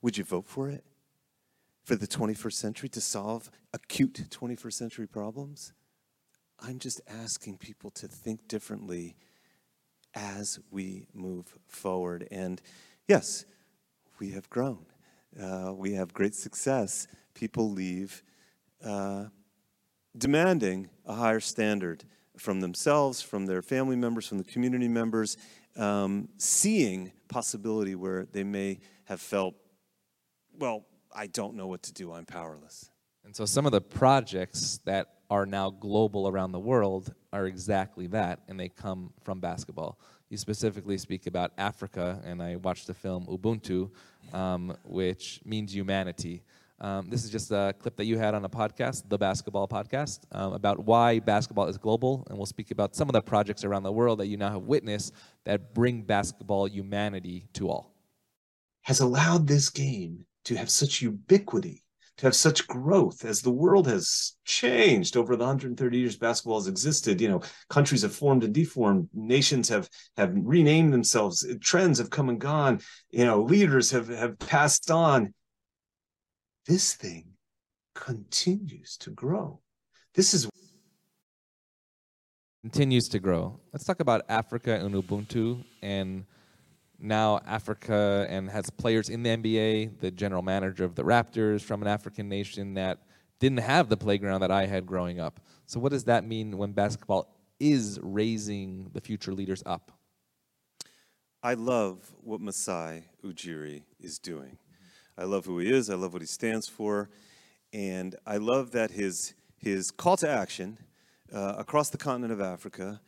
[0.00, 0.84] Would you vote for it?
[1.82, 5.72] For the 21st century to solve acute 21st century problems?
[6.60, 9.16] I'm just asking people to think differently
[10.14, 12.26] as we move forward.
[12.30, 12.60] And
[13.06, 13.44] yes,
[14.18, 14.86] we have grown.
[15.40, 17.06] Uh, we have great success.
[17.34, 18.22] People leave
[18.82, 19.26] uh,
[20.16, 22.04] demanding a higher standard
[22.38, 25.36] from themselves, from their family members, from the community members,
[25.76, 29.54] um, seeing possibility where they may have felt,
[30.58, 32.90] well, I don't know what to do, I'm powerless.
[33.24, 38.06] And so some of the projects that are now global around the world are exactly
[38.08, 39.98] that, and they come from basketball.
[40.28, 43.90] You specifically speak about Africa, and I watched the film Ubuntu,
[44.32, 46.42] um, which means humanity.
[46.78, 50.20] Um, this is just a clip that you had on a podcast, the Basketball Podcast,
[50.32, 53.82] um, about why basketball is global, and we'll speak about some of the projects around
[53.82, 57.94] the world that you now have witnessed that bring basketball humanity to all.
[58.82, 61.82] has allowed this game to have such ubiquity,
[62.18, 66.68] to have such growth as the world has changed over the 130 years basketball has
[66.68, 67.20] existed.
[67.20, 72.28] You know, countries have formed and deformed, nations have have renamed themselves, trends have come
[72.28, 75.34] and gone, you know, leaders have have passed on.
[76.66, 77.26] This thing
[77.94, 79.60] continues to grow.
[80.14, 80.48] This is
[82.62, 83.60] continues to grow.
[83.72, 86.24] Let's talk about Africa and Ubuntu and
[86.98, 91.82] now Africa and has players in the NBA, the general manager of the Raptors from
[91.82, 93.02] an African nation that
[93.38, 95.40] didn't have the playground that I had growing up.
[95.66, 99.92] So what does that mean when basketball is raising the future leaders up?
[101.42, 104.58] I love what Masai Ujiri is doing.
[105.18, 105.90] I love who he is.
[105.90, 107.08] I love what he stands for,
[107.72, 110.78] and I love that his his call to action
[111.32, 113.00] uh, across the continent of Africa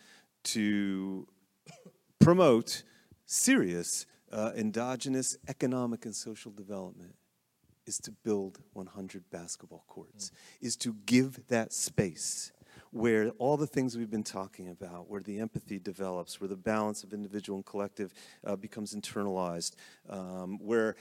[0.44, 1.26] to
[2.20, 2.82] promote
[3.28, 7.14] serious uh, endogenous economic and social development
[7.86, 12.52] is to build 100 basketball courts, is to give that space
[12.90, 17.04] where all the things we've been talking about, where the empathy develops, where the balance
[17.04, 18.14] of individual and collective
[18.46, 19.74] uh, becomes internalized,
[20.08, 20.96] um, where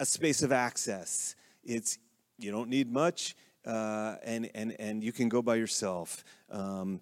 [0.00, 1.98] a space of access, it's
[2.38, 3.36] you don't need much,
[3.66, 6.24] uh, and and and you can go by yourself.
[6.50, 7.00] Um,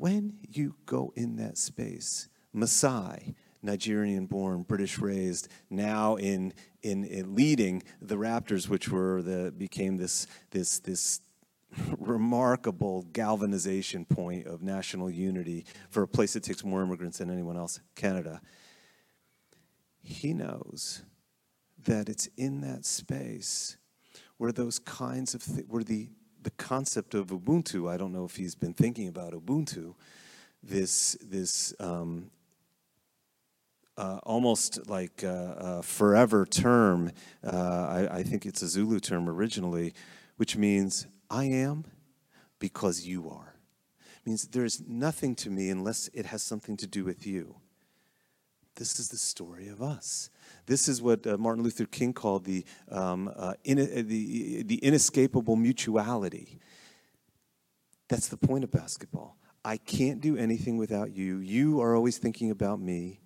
[0.00, 7.34] when you go in that space, Masai, Nigerian born, British raised, now in, in, in
[7.34, 11.20] leading the Raptors, which were the, became this, this, this
[11.98, 17.58] remarkable galvanization point of national unity for a place that takes more immigrants than anyone
[17.58, 18.40] else, Canada.
[20.02, 21.02] He knows
[21.84, 23.76] that it's in that space
[24.38, 26.08] where those kinds of th- where the
[26.42, 27.90] the concept of Ubuntu.
[27.90, 29.94] I don't know if he's been thinking about Ubuntu.
[30.62, 32.30] This this um,
[33.96, 37.12] uh, almost like a, a forever term.
[37.44, 39.92] Uh, I, I think it's a Zulu term originally,
[40.36, 41.84] which means I am
[42.58, 43.54] because you are.
[44.00, 47.56] It means there's nothing to me unless it has something to do with you.
[48.80, 50.30] This is the story of us.
[50.64, 54.76] This is what uh, Martin Luther King called the, um, uh, in, uh, the, the
[54.76, 56.58] inescapable mutuality.
[58.08, 59.36] That's the point of basketball.
[59.66, 61.40] I can't do anything without you.
[61.40, 63.20] You are always thinking about me.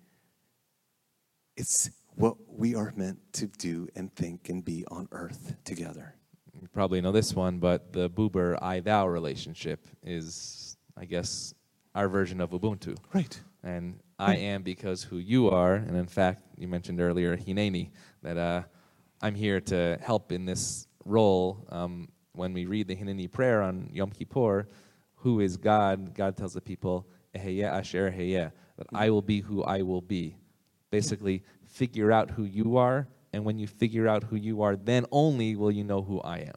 [1.55, 6.15] It's what we are meant to do and think and be on earth together.
[6.61, 11.53] You probably know this one, but the Buber I thou relationship is, I guess,
[11.95, 12.97] our version of Ubuntu.
[13.13, 13.39] Right.
[13.63, 17.91] And I am because who you are, and in fact, you mentioned earlier Hineni,
[18.23, 18.63] that uh,
[19.21, 21.65] I'm here to help in this role.
[21.69, 24.67] Um, when we read the Hineni prayer on Yom Kippur,
[25.15, 26.13] who is God?
[26.13, 30.37] God tells the people, Eheyeh asher eheyeh, that I will be who I will be.
[30.91, 35.05] Basically, figure out who you are, and when you figure out who you are, then
[35.11, 36.53] only will you know who I am.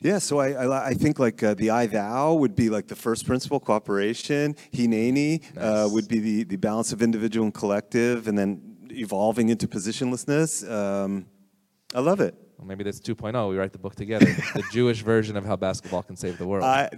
[0.00, 2.94] Yeah, so I, I, I think like uh, the I thou would be like the
[2.94, 4.54] first principle, cooperation.
[4.72, 9.66] Hineni uh, would be the, the balance of individual and collective, and then evolving into
[9.66, 10.68] positionlessness.
[10.70, 11.26] Um,
[11.94, 12.34] I love it.
[12.58, 13.50] Well, maybe that's 2.0.
[13.50, 14.26] We write the book together.
[14.54, 16.64] the Jewish version of how basketball can save the world.
[16.64, 16.90] I,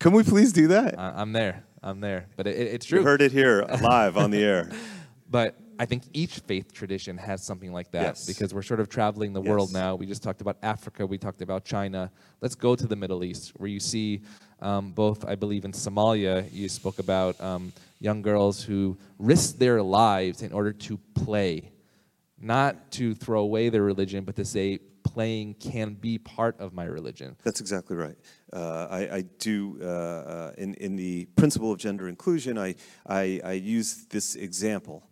[0.00, 0.98] can we please do that?
[0.98, 1.64] I, I'm there.
[1.82, 2.26] I'm there.
[2.36, 3.00] But it, it- it's true.
[3.00, 4.70] You heard it here live on the air.
[5.28, 8.26] But I think each faith tradition has something like that Yes.
[8.26, 9.94] because we're sort of traveling the world now.
[9.94, 12.12] We just talked about Africa, we talked about China.
[12.42, 14.20] Let's go to the Middle East, where you see
[14.60, 19.82] um, both, I believe, in Somalia, you spoke about um, young girls who risk their
[19.82, 21.72] lives in order to play,
[22.38, 26.84] not to throw away their religion, but to say, playing can be part of my
[26.84, 27.36] religion.
[27.42, 28.16] That's exactly right.
[28.52, 32.74] Uh, I, I do, uh, uh, in, in the principle of gender inclusion, I,
[33.06, 35.06] I, I use this example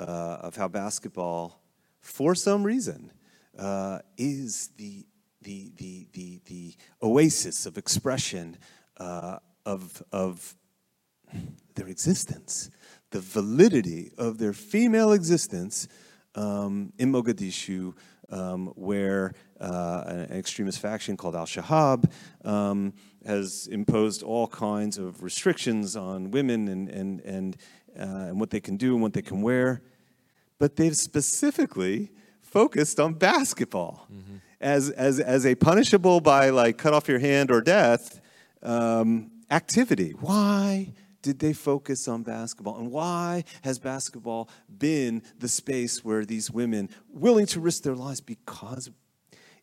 [0.00, 1.60] uh, of how basketball,
[2.00, 3.12] for some reason,
[3.58, 5.06] uh, is the,
[5.42, 8.56] the, the, the, the oasis of expression
[8.96, 10.56] uh, of, of
[11.74, 12.70] their existence,
[13.10, 15.88] the validity of their female existence
[16.34, 17.94] um, in Mogadishu,
[18.30, 22.10] um, where uh, an extremist faction called Al Shabaab
[22.44, 22.92] um,
[23.26, 27.56] has imposed all kinds of restrictions on women and, and, and,
[27.98, 29.82] uh, and what they can do and what they can wear.
[30.60, 34.06] But they've specifically focused on basketball
[34.60, 38.20] as, as, as a punishable by like cut off your hand or death
[38.62, 40.10] um, activity.
[40.10, 40.92] Why
[41.22, 42.78] did they focus on basketball?
[42.78, 48.20] And why has basketball been the space where these women willing to risk their lives?
[48.20, 48.90] Because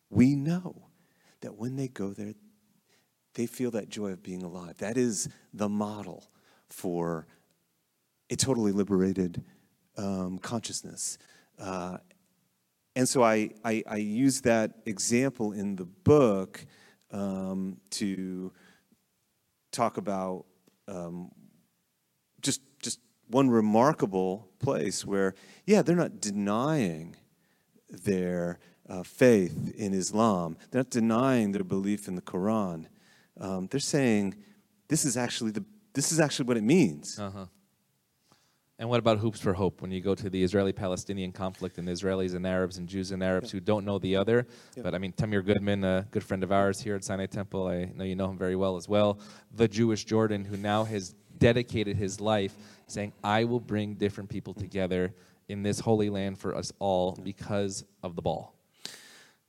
[0.10, 0.88] we know
[1.42, 2.34] that when they go there,
[3.36, 4.80] they feel that joy of being alive.
[4.80, 6.32] That is the model
[6.70, 7.28] for
[8.32, 9.44] a totally liberated
[9.98, 11.18] um, consciousness.
[11.60, 11.98] Uh,
[12.96, 16.66] and so I, I, I use that example in the book
[17.12, 18.52] um, to
[19.72, 20.46] talk about
[20.88, 21.32] um,
[22.42, 25.36] just just one remarkable place where,
[25.66, 27.16] yeah, they're not denying
[27.90, 30.58] their uh, faith in Islam.
[30.72, 32.86] They're not denying their belief in the Quran.
[33.40, 34.36] Um, they're saying
[34.88, 37.20] this is actually the this is actually what it means.
[37.20, 37.46] Uh huh.
[38.80, 39.82] And what about hoops for hope?
[39.82, 43.24] When you go to the Israeli-Palestinian conflict and the Israelis and Arabs and Jews and
[43.24, 44.46] Arabs who don't know the other,
[44.84, 47.86] but I mean Tamir Goodman, a good friend of ours here at Sinai Temple, I
[47.86, 49.20] know you know him very well as well.
[49.56, 52.54] The Jewish Jordan, who now has dedicated his life,
[52.86, 55.14] saying, "I will bring different people together
[55.48, 58.54] in this holy land for us all because of the ball."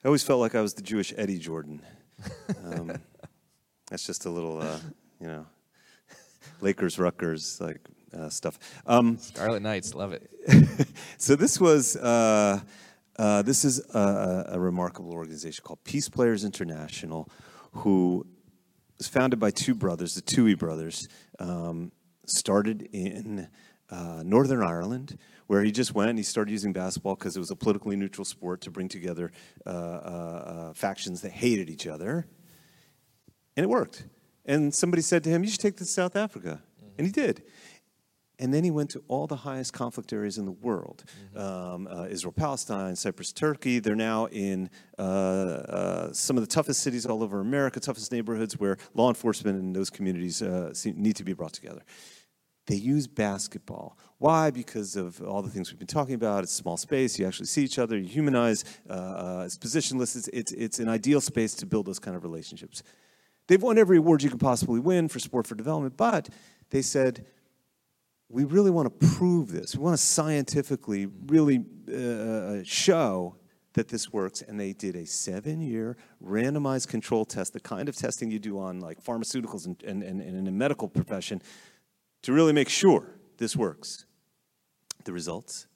[0.04, 1.82] I always felt like I was the Jewish Eddie Jordan.
[2.64, 2.92] Um,
[3.90, 4.78] that's just a little, uh,
[5.20, 5.46] you know,
[6.60, 7.80] Lakers, Rutgers, like
[8.16, 8.58] uh, stuff.
[8.86, 10.30] Um, Scarlet Knights, love it.
[11.18, 12.60] so this was uh,
[13.16, 17.28] uh, this is a, a remarkable organization called Peace Players International,
[17.72, 18.26] who
[18.96, 21.08] was founded by two brothers, the Tuohey brothers.
[21.38, 21.92] Um,
[22.30, 23.48] started in
[23.90, 27.50] uh, Northern Ireland, where he just went and he started using basketball because it was
[27.50, 29.32] a politically neutral sport to bring together
[29.66, 32.26] uh, uh, uh, factions that hated each other,
[33.56, 34.06] and it worked.
[34.44, 36.62] And somebody said to him, "You should take this to South Africa,"
[36.96, 37.42] and he did.
[38.40, 42.06] And then he went to all the highest conflict areas in the world um, uh,
[42.08, 43.80] Israel, Palestine, Cyprus, Turkey.
[43.80, 48.58] They're now in uh, uh, some of the toughest cities all over America, toughest neighborhoods
[48.58, 51.82] where law enforcement in those communities uh, seem, need to be brought together.
[52.66, 53.96] They use basketball.
[54.18, 54.50] Why?
[54.50, 56.44] Because of all the things we've been talking about.
[56.44, 57.18] It's a small space.
[57.18, 57.96] You actually see each other.
[57.96, 58.64] You humanize.
[58.88, 60.16] Uh, uh, it's positionless.
[60.16, 62.82] It's, it's, it's an ideal space to build those kind of relationships.
[63.46, 66.28] They've won every award you can possibly win for sport for development, but
[66.68, 67.24] they said,
[68.28, 69.74] we really want to prove this.
[69.74, 73.36] We want to scientifically really uh, show
[73.74, 74.42] that this works.
[74.42, 78.58] And they did a seven year randomized control test, the kind of testing you do
[78.58, 81.40] on like pharmaceuticals and, and, and, and in a medical profession
[82.22, 84.04] to really make sure this works.
[85.04, 85.66] The results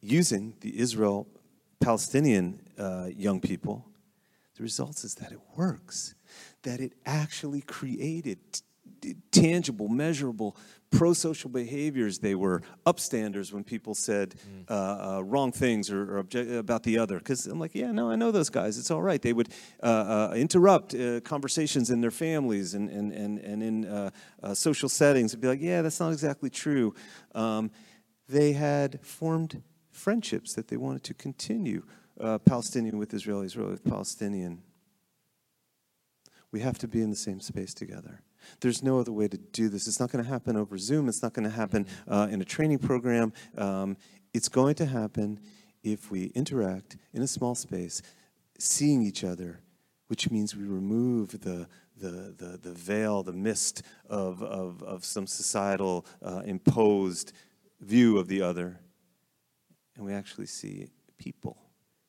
[0.00, 1.28] using the Israel
[1.80, 3.86] Palestinian uh, young people,
[4.56, 6.14] the results is that it works,
[6.62, 8.38] that it actually created
[9.30, 10.56] tangible, measurable
[10.90, 12.18] pro-social behaviors.
[12.18, 14.34] They were upstanders when people said
[14.68, 17.18] uh, uh, wrong things or, or object about the other.
[17.18, 18.78] Because I'm like, yeah, no, I know those guys.
[18.78, 19.20] It's all right.
[19.20, 19.48] They would
[19.82, 24.10] uh, uh, interrupt uh, conversations in their families and and and and in uh,
[24.42, 26.94] uh, social settings and be like, yeah, that's not exactly true.
[27.34, 27.70] Um,
[28.28, 31.82] they had formed friendships that they wanted to continue.
[32.20, 34.62] Uh, Palestinian with Israeli, Israeli with Palestinian.
[36.50, 38.22] We have to be in the same space together.
[38.60, 39.86] There's no other way to do this.
[39.86, 41.08] It's not going to happen over Zoom.
[41.08, 43.32] It's not going to happen uh, in a training program.
[43.56, 43.96] Um,
[44.34, 45.40] it's going to happen
[45.82, 48.02] if we interact in a small space,
[48.58, 49.60] seeing each other,
[50.08, 55.26] which means we remove the, the, the, the veil, the mist of, of, of some
[55.26, 57.32] societal uh, imposed
[57.80, 58.80] view of the other.
[59.96, 61.58] And we actually see people,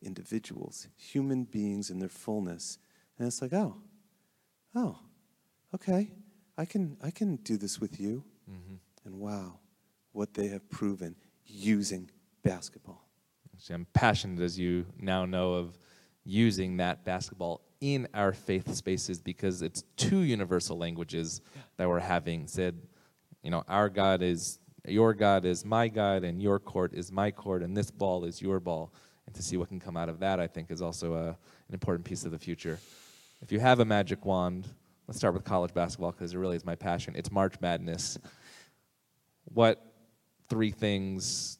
[0.01, 2.77] individuals, human beings in their fullness.
[3.17, 3.75] And it's like, oh,
[4.75, 4.99] oh,
[5.73, 6.11] okay,
[6.59, 8.25] I can, I can do this with you.
[8.51, 8.75] Mm-hmm.
[9.05, 9.59] And wow,
[10.11, 12.11] what they have proven using
[12.43, 13.07] basketball.
[13.55, 15.79] Actually, I'm passionate, as you now know, of
[16.25, 21.39] using that basketball in our faith spaces because it's two universal languages
[21.77, 22.45] that we're having.
[22.45, 22.77] Said,
[23.41, 27.31] you know, our God is your God is my God, and your court is my
[27.31, 28.93] court, and this ball is your ball.
[29.25, 31.73] And to see what can come out of that, I think, is also a, an
[31.73, 32.79] important piece of the future.
[33.41, 34.67] If you have a magic wand,
[35.09, 37.15] let's start with college basketball because it really is my passion.
[37.15, 38.19] It's March Madness.
[39.45, 39.83] What
[40.49, 41.57] three things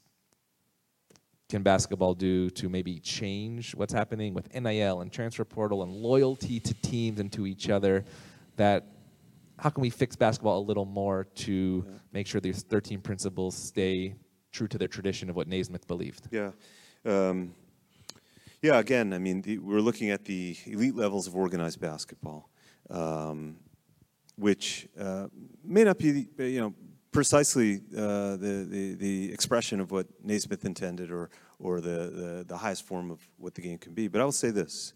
[1.49, 6.59] can basketball do to maybe change what's happening with NIL and transfer portal and loyalty
[6.59, 8.05] to teams and to each other?
[8.57, 8.85] That
[9.57, 11.83] how can we fix basketball a little more to
[12.13, 14.13] make sure these 13 principles stay
[14.51, 16.27] true to their tradition of what Naismith believed?
[16.29, 16.51] Yeah.
[17.03, 17.55] Um,
[18.61, 22.51] yeah, again, I mean, the, we're looking at the elite levels of organized basketball,
[22.89, 23.57] um,
[24.35, 25.27] which uh,
[25.63, 26.73] may not be, you know,
[27.11, 31.29] precisely uh, the, the, the expression of what Naismith intended or,
[31.59, 34.07] or the, the, the highest form of what the game can be.
[34.07, 34.93] But I will say this.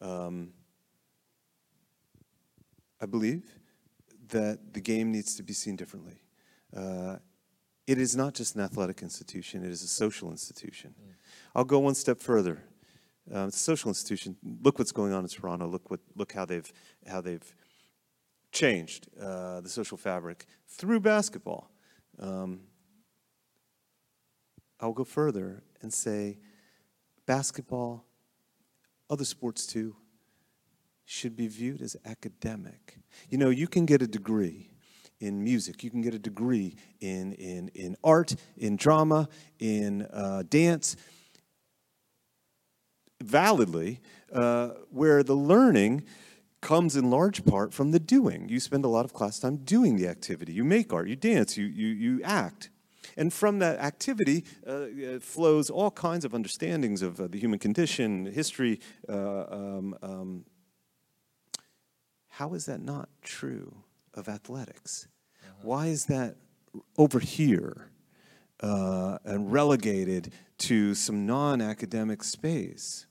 [0.00, 0.52] Um,
[3.00, 3.44] I believe
[4.28, 6.20] that the game needs to be seen differently.
[6.74, 7.16] Uh,
[7.86, 10.94] it is not just an athletic institution, it is a social institution.
[11.02, 11.14] Mm.
[11.54, 12.62] I'll go one step further.
[13.32, 14.36] Uh, it's a social institution.
[14.62, 15.66] Look what's going on in Toronto.
[15.66, 16.70] Look, what, look how, they've,
[17.08, 17.54] how they've
[18.52, 21.70] changed uh, the social fabric through basketball.
[22.18, 22.60] Um,
[24.80, 26.38] I'll go further and say
[27.26, 28.04] basketball,
[29.08, 29.94] other sports too,
[31.04, 32.98] should be viewed as academic.
[33.28, 34.70] You know, you can get a degree
[35.20, 39.28] in music, you can get a degree in, in, in art, in drama,
[39.58, 40.96] in uh, dance,
[43.22, 44.00] validly,
[44.32, 46.04] uh, where the learning
[46.60, 48.48] comes in large part from the doing.
[48.48, 50.52] You spend a lot of class time doing the activity.
[50.52, 52.70] You make art, you dance, you, you, you act.
[53.16, 58.26] And from that activity uh, flows all kinds of understandings of uh, the human condition,
[58.26, 58.80] history.
[59.08, 60.44] Uh, um, um,
[62.28, 63.74] how is that not true
[64.14, 65.08] of athletics?
[65.42, 65.54] Uh-huh.
[65.62, 66.36] Why is that
[66.96, 67.90] over here
[68.60, 73.06] uh, and relegated to some non academic space?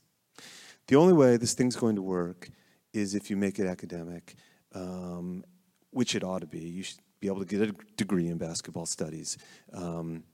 [0.90, 2.50] The only way this thing's going to work
[2.92, 4.34] is if you make it academic,
[4.74, 5.44] um,
[5.92, 6.58] which it ought to be.
[6.58, 9.38] You should be able to get a degree in basketball studies
[9.72, 10.24] um,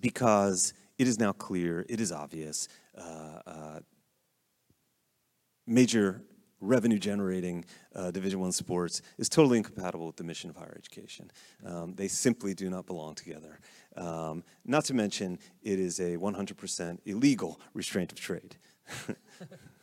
[0.00, 2.66] because it is now clear, it is obvious.
[2.96, 3.80] Uh, uh,
[5.66, 6.22] major
[6.62, 7.62] revenue generating
[7.94, 11.30] uh, division one sports is totally incompatible with the mission of higher education
[11.66, 13.58] um, they simply do not belong together
[13.98, 18.56] um, not to mention it is a 100% illegal restraint of trade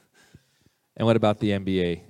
[0.98, 2.02] And what about the NBA?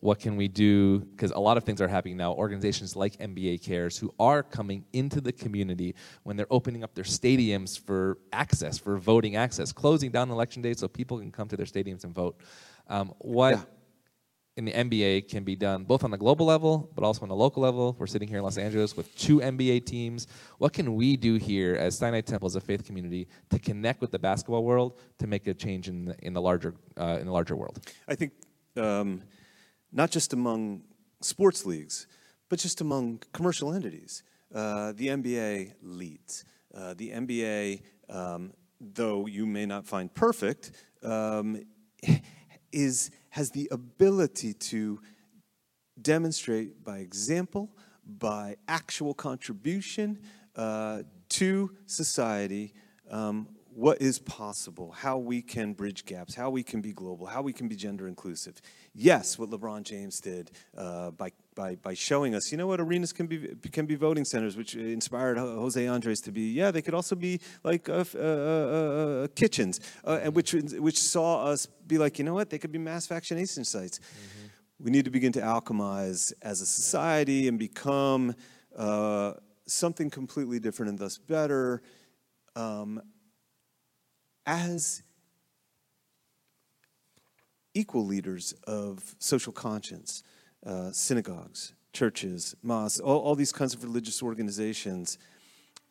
[0.00, 0.98] What can we do?
[1.00, 2.32] Because a lot of things are happening now.
[2.32, 5.94] Organizations like NBA Cares, who are coming into the community
[6.24, 10.74] when they're opening up their stadiums for access, for voting access, closing down election day
[10.74, 12.36] so people can come to their stadiums and vote.
[12.86, 13.62] Um, what yeah
[14.56, 17.34] in the NBA can be done both on the global level, but also on the
[17.34, 17.96] local level.
[17.98, 20.28] We're sitting here in Los Angeles with two NBA teams.
[20.58, 24.12] What can we do here as Sinai Temple, as a faith community, to connect with
[24.12, 27.32] the basketball world to make a change in the, in the larger uh, in the
[27.32, 27.80] larger world?
[28.06, 28.32] I think
[28.76, 29.22] um,
[29.92, 30.82] not just among
[31.20, 32.06] sports leagues,
[32.48, 34.22] but just among commercial entities.
[34.54, 36.44] Uh, the NBA leads.
[36.72, 40.70] Uh, the NBA, um, though you may not find perfect,
[41.02, 41.60] um,
[42.72, 45.00] is has the ability to
[46.00, 47.68] demonstrate by example,
[48.06, 50.20] by actual contribution
[50.54, 52.72] uh, to society,
[53.10, 57.42] um, what is possible, how we can bridge gaps, how we can be global, how
[57.42, 58.62] we can be gender inclusive.
[58.94, 63.12] Yes, what LeBron James did uh, by, by, by showing us, you know what, arenas
[63.12, 66.94] can be, can be voting centers, which inspired Jose Andres to be, yeah, they could
[66.94, 71.98] also be like uh, uh, uh, uh kitchens, uh, and which, which saw us be
[71.98, 73.98] like, you know what, they could be mass vaccination sites.
[73.98, 74.84] Mm-hmm.
[74.84, 78.34] We need to begin to alchemize as a society and become
[79.66, 81.80] something completely different and thus better.
[82.56, 83.00] Um,
[84.46, 85.02] as
[87.72, 90.22] equal leaders of social conscience,
[90.66, 95.18] uh, synagogues, churches, mosques, all, all these kinds of religious organizations,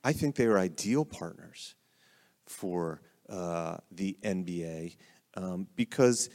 [0.04, 1.76] I think they are ideal partners
[2.46, 4.98] for uh, the NBA
[5.36, 6.30] um, because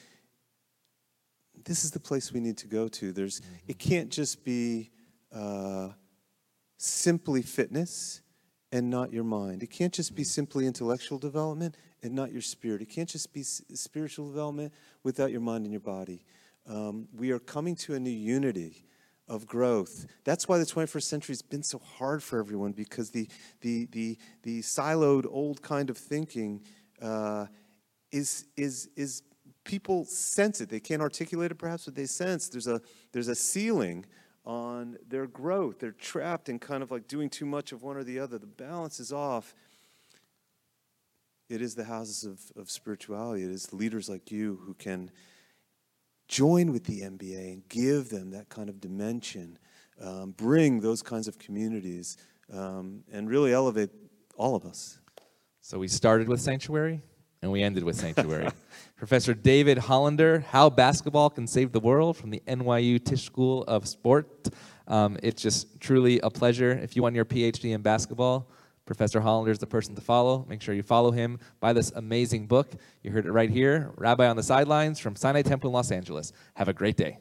[1.64, 3.12] this is the place we need to go to.
[3.12, 3.55] There's, mm-hmm.
[3.68, 4.91] it can't just be
[5.32, 5.89] uh,
[6.78, 8.22] simply fitness
[8.72, 9.62] and not your mind.
[9.62, 12.82] It can't just be simply intellectual development and not your spirit.
[12.82, 14.72] It can't just be spiritual development
[15.03, 16.24] without your mind and your body.
[16.69, 18.85] Um, we are coming to a new unity
[19.27, 20.07] of growth.
[20.25, 23.29] That's why the 21st century has been so hard for everyone because the,
[23.61, 26.62] the, the, the siloed old kind of thinking
[27.01, 27.47] uh,
[28.11, 29.23] is, is, is
[29.64, 30.69] people sense it.
[30.69, 32.81] They can't articulate it perhaps, but they sense there's a,
[33.12, 34.05] there's a ceiling
[34.45, 35.79] on their growth.
[35.79, 38.39] They're trapped in kind of like doing too much of one or the other.
[38.39, 39.55] The balance is off.
[41.49, 43.43] It is the houses of, of spirituality.
[43.43, 45.11] It is leaders like you who can
[46.29, 49.59] join with the NBA and give them that kind of dimension,
[50.01, 52.16] um, bring those kinds of communities,
[52.53, 53.91] um, and really elevate
[54.37, 54.99] all of us.
[55.61, 57.03] So we started with sanctuary
[57.43, 58.49] and we ended with sanctuary.
[58.97, 63.87] Professor David Hollander, How Basketball Can Save the World from the NYU Tisch School of
[63.87, 64.49] Sport.
[64.87, 66.72] Um, it's just truly a pleasure.
[66.72, 68.51] If you want your PhD in basketball,
[68.89, 70.47] Professor Hollander is the person to follow.
[70.49, 71.39] Make sure you follow him.
[71.61, 72.72] Buy this amazing book.
[73.03, 76.32] You heard it right here Rabbi on the Sidelines from Sinai Temple in Los Angeles.
[76.55, 77.18] Have a great day.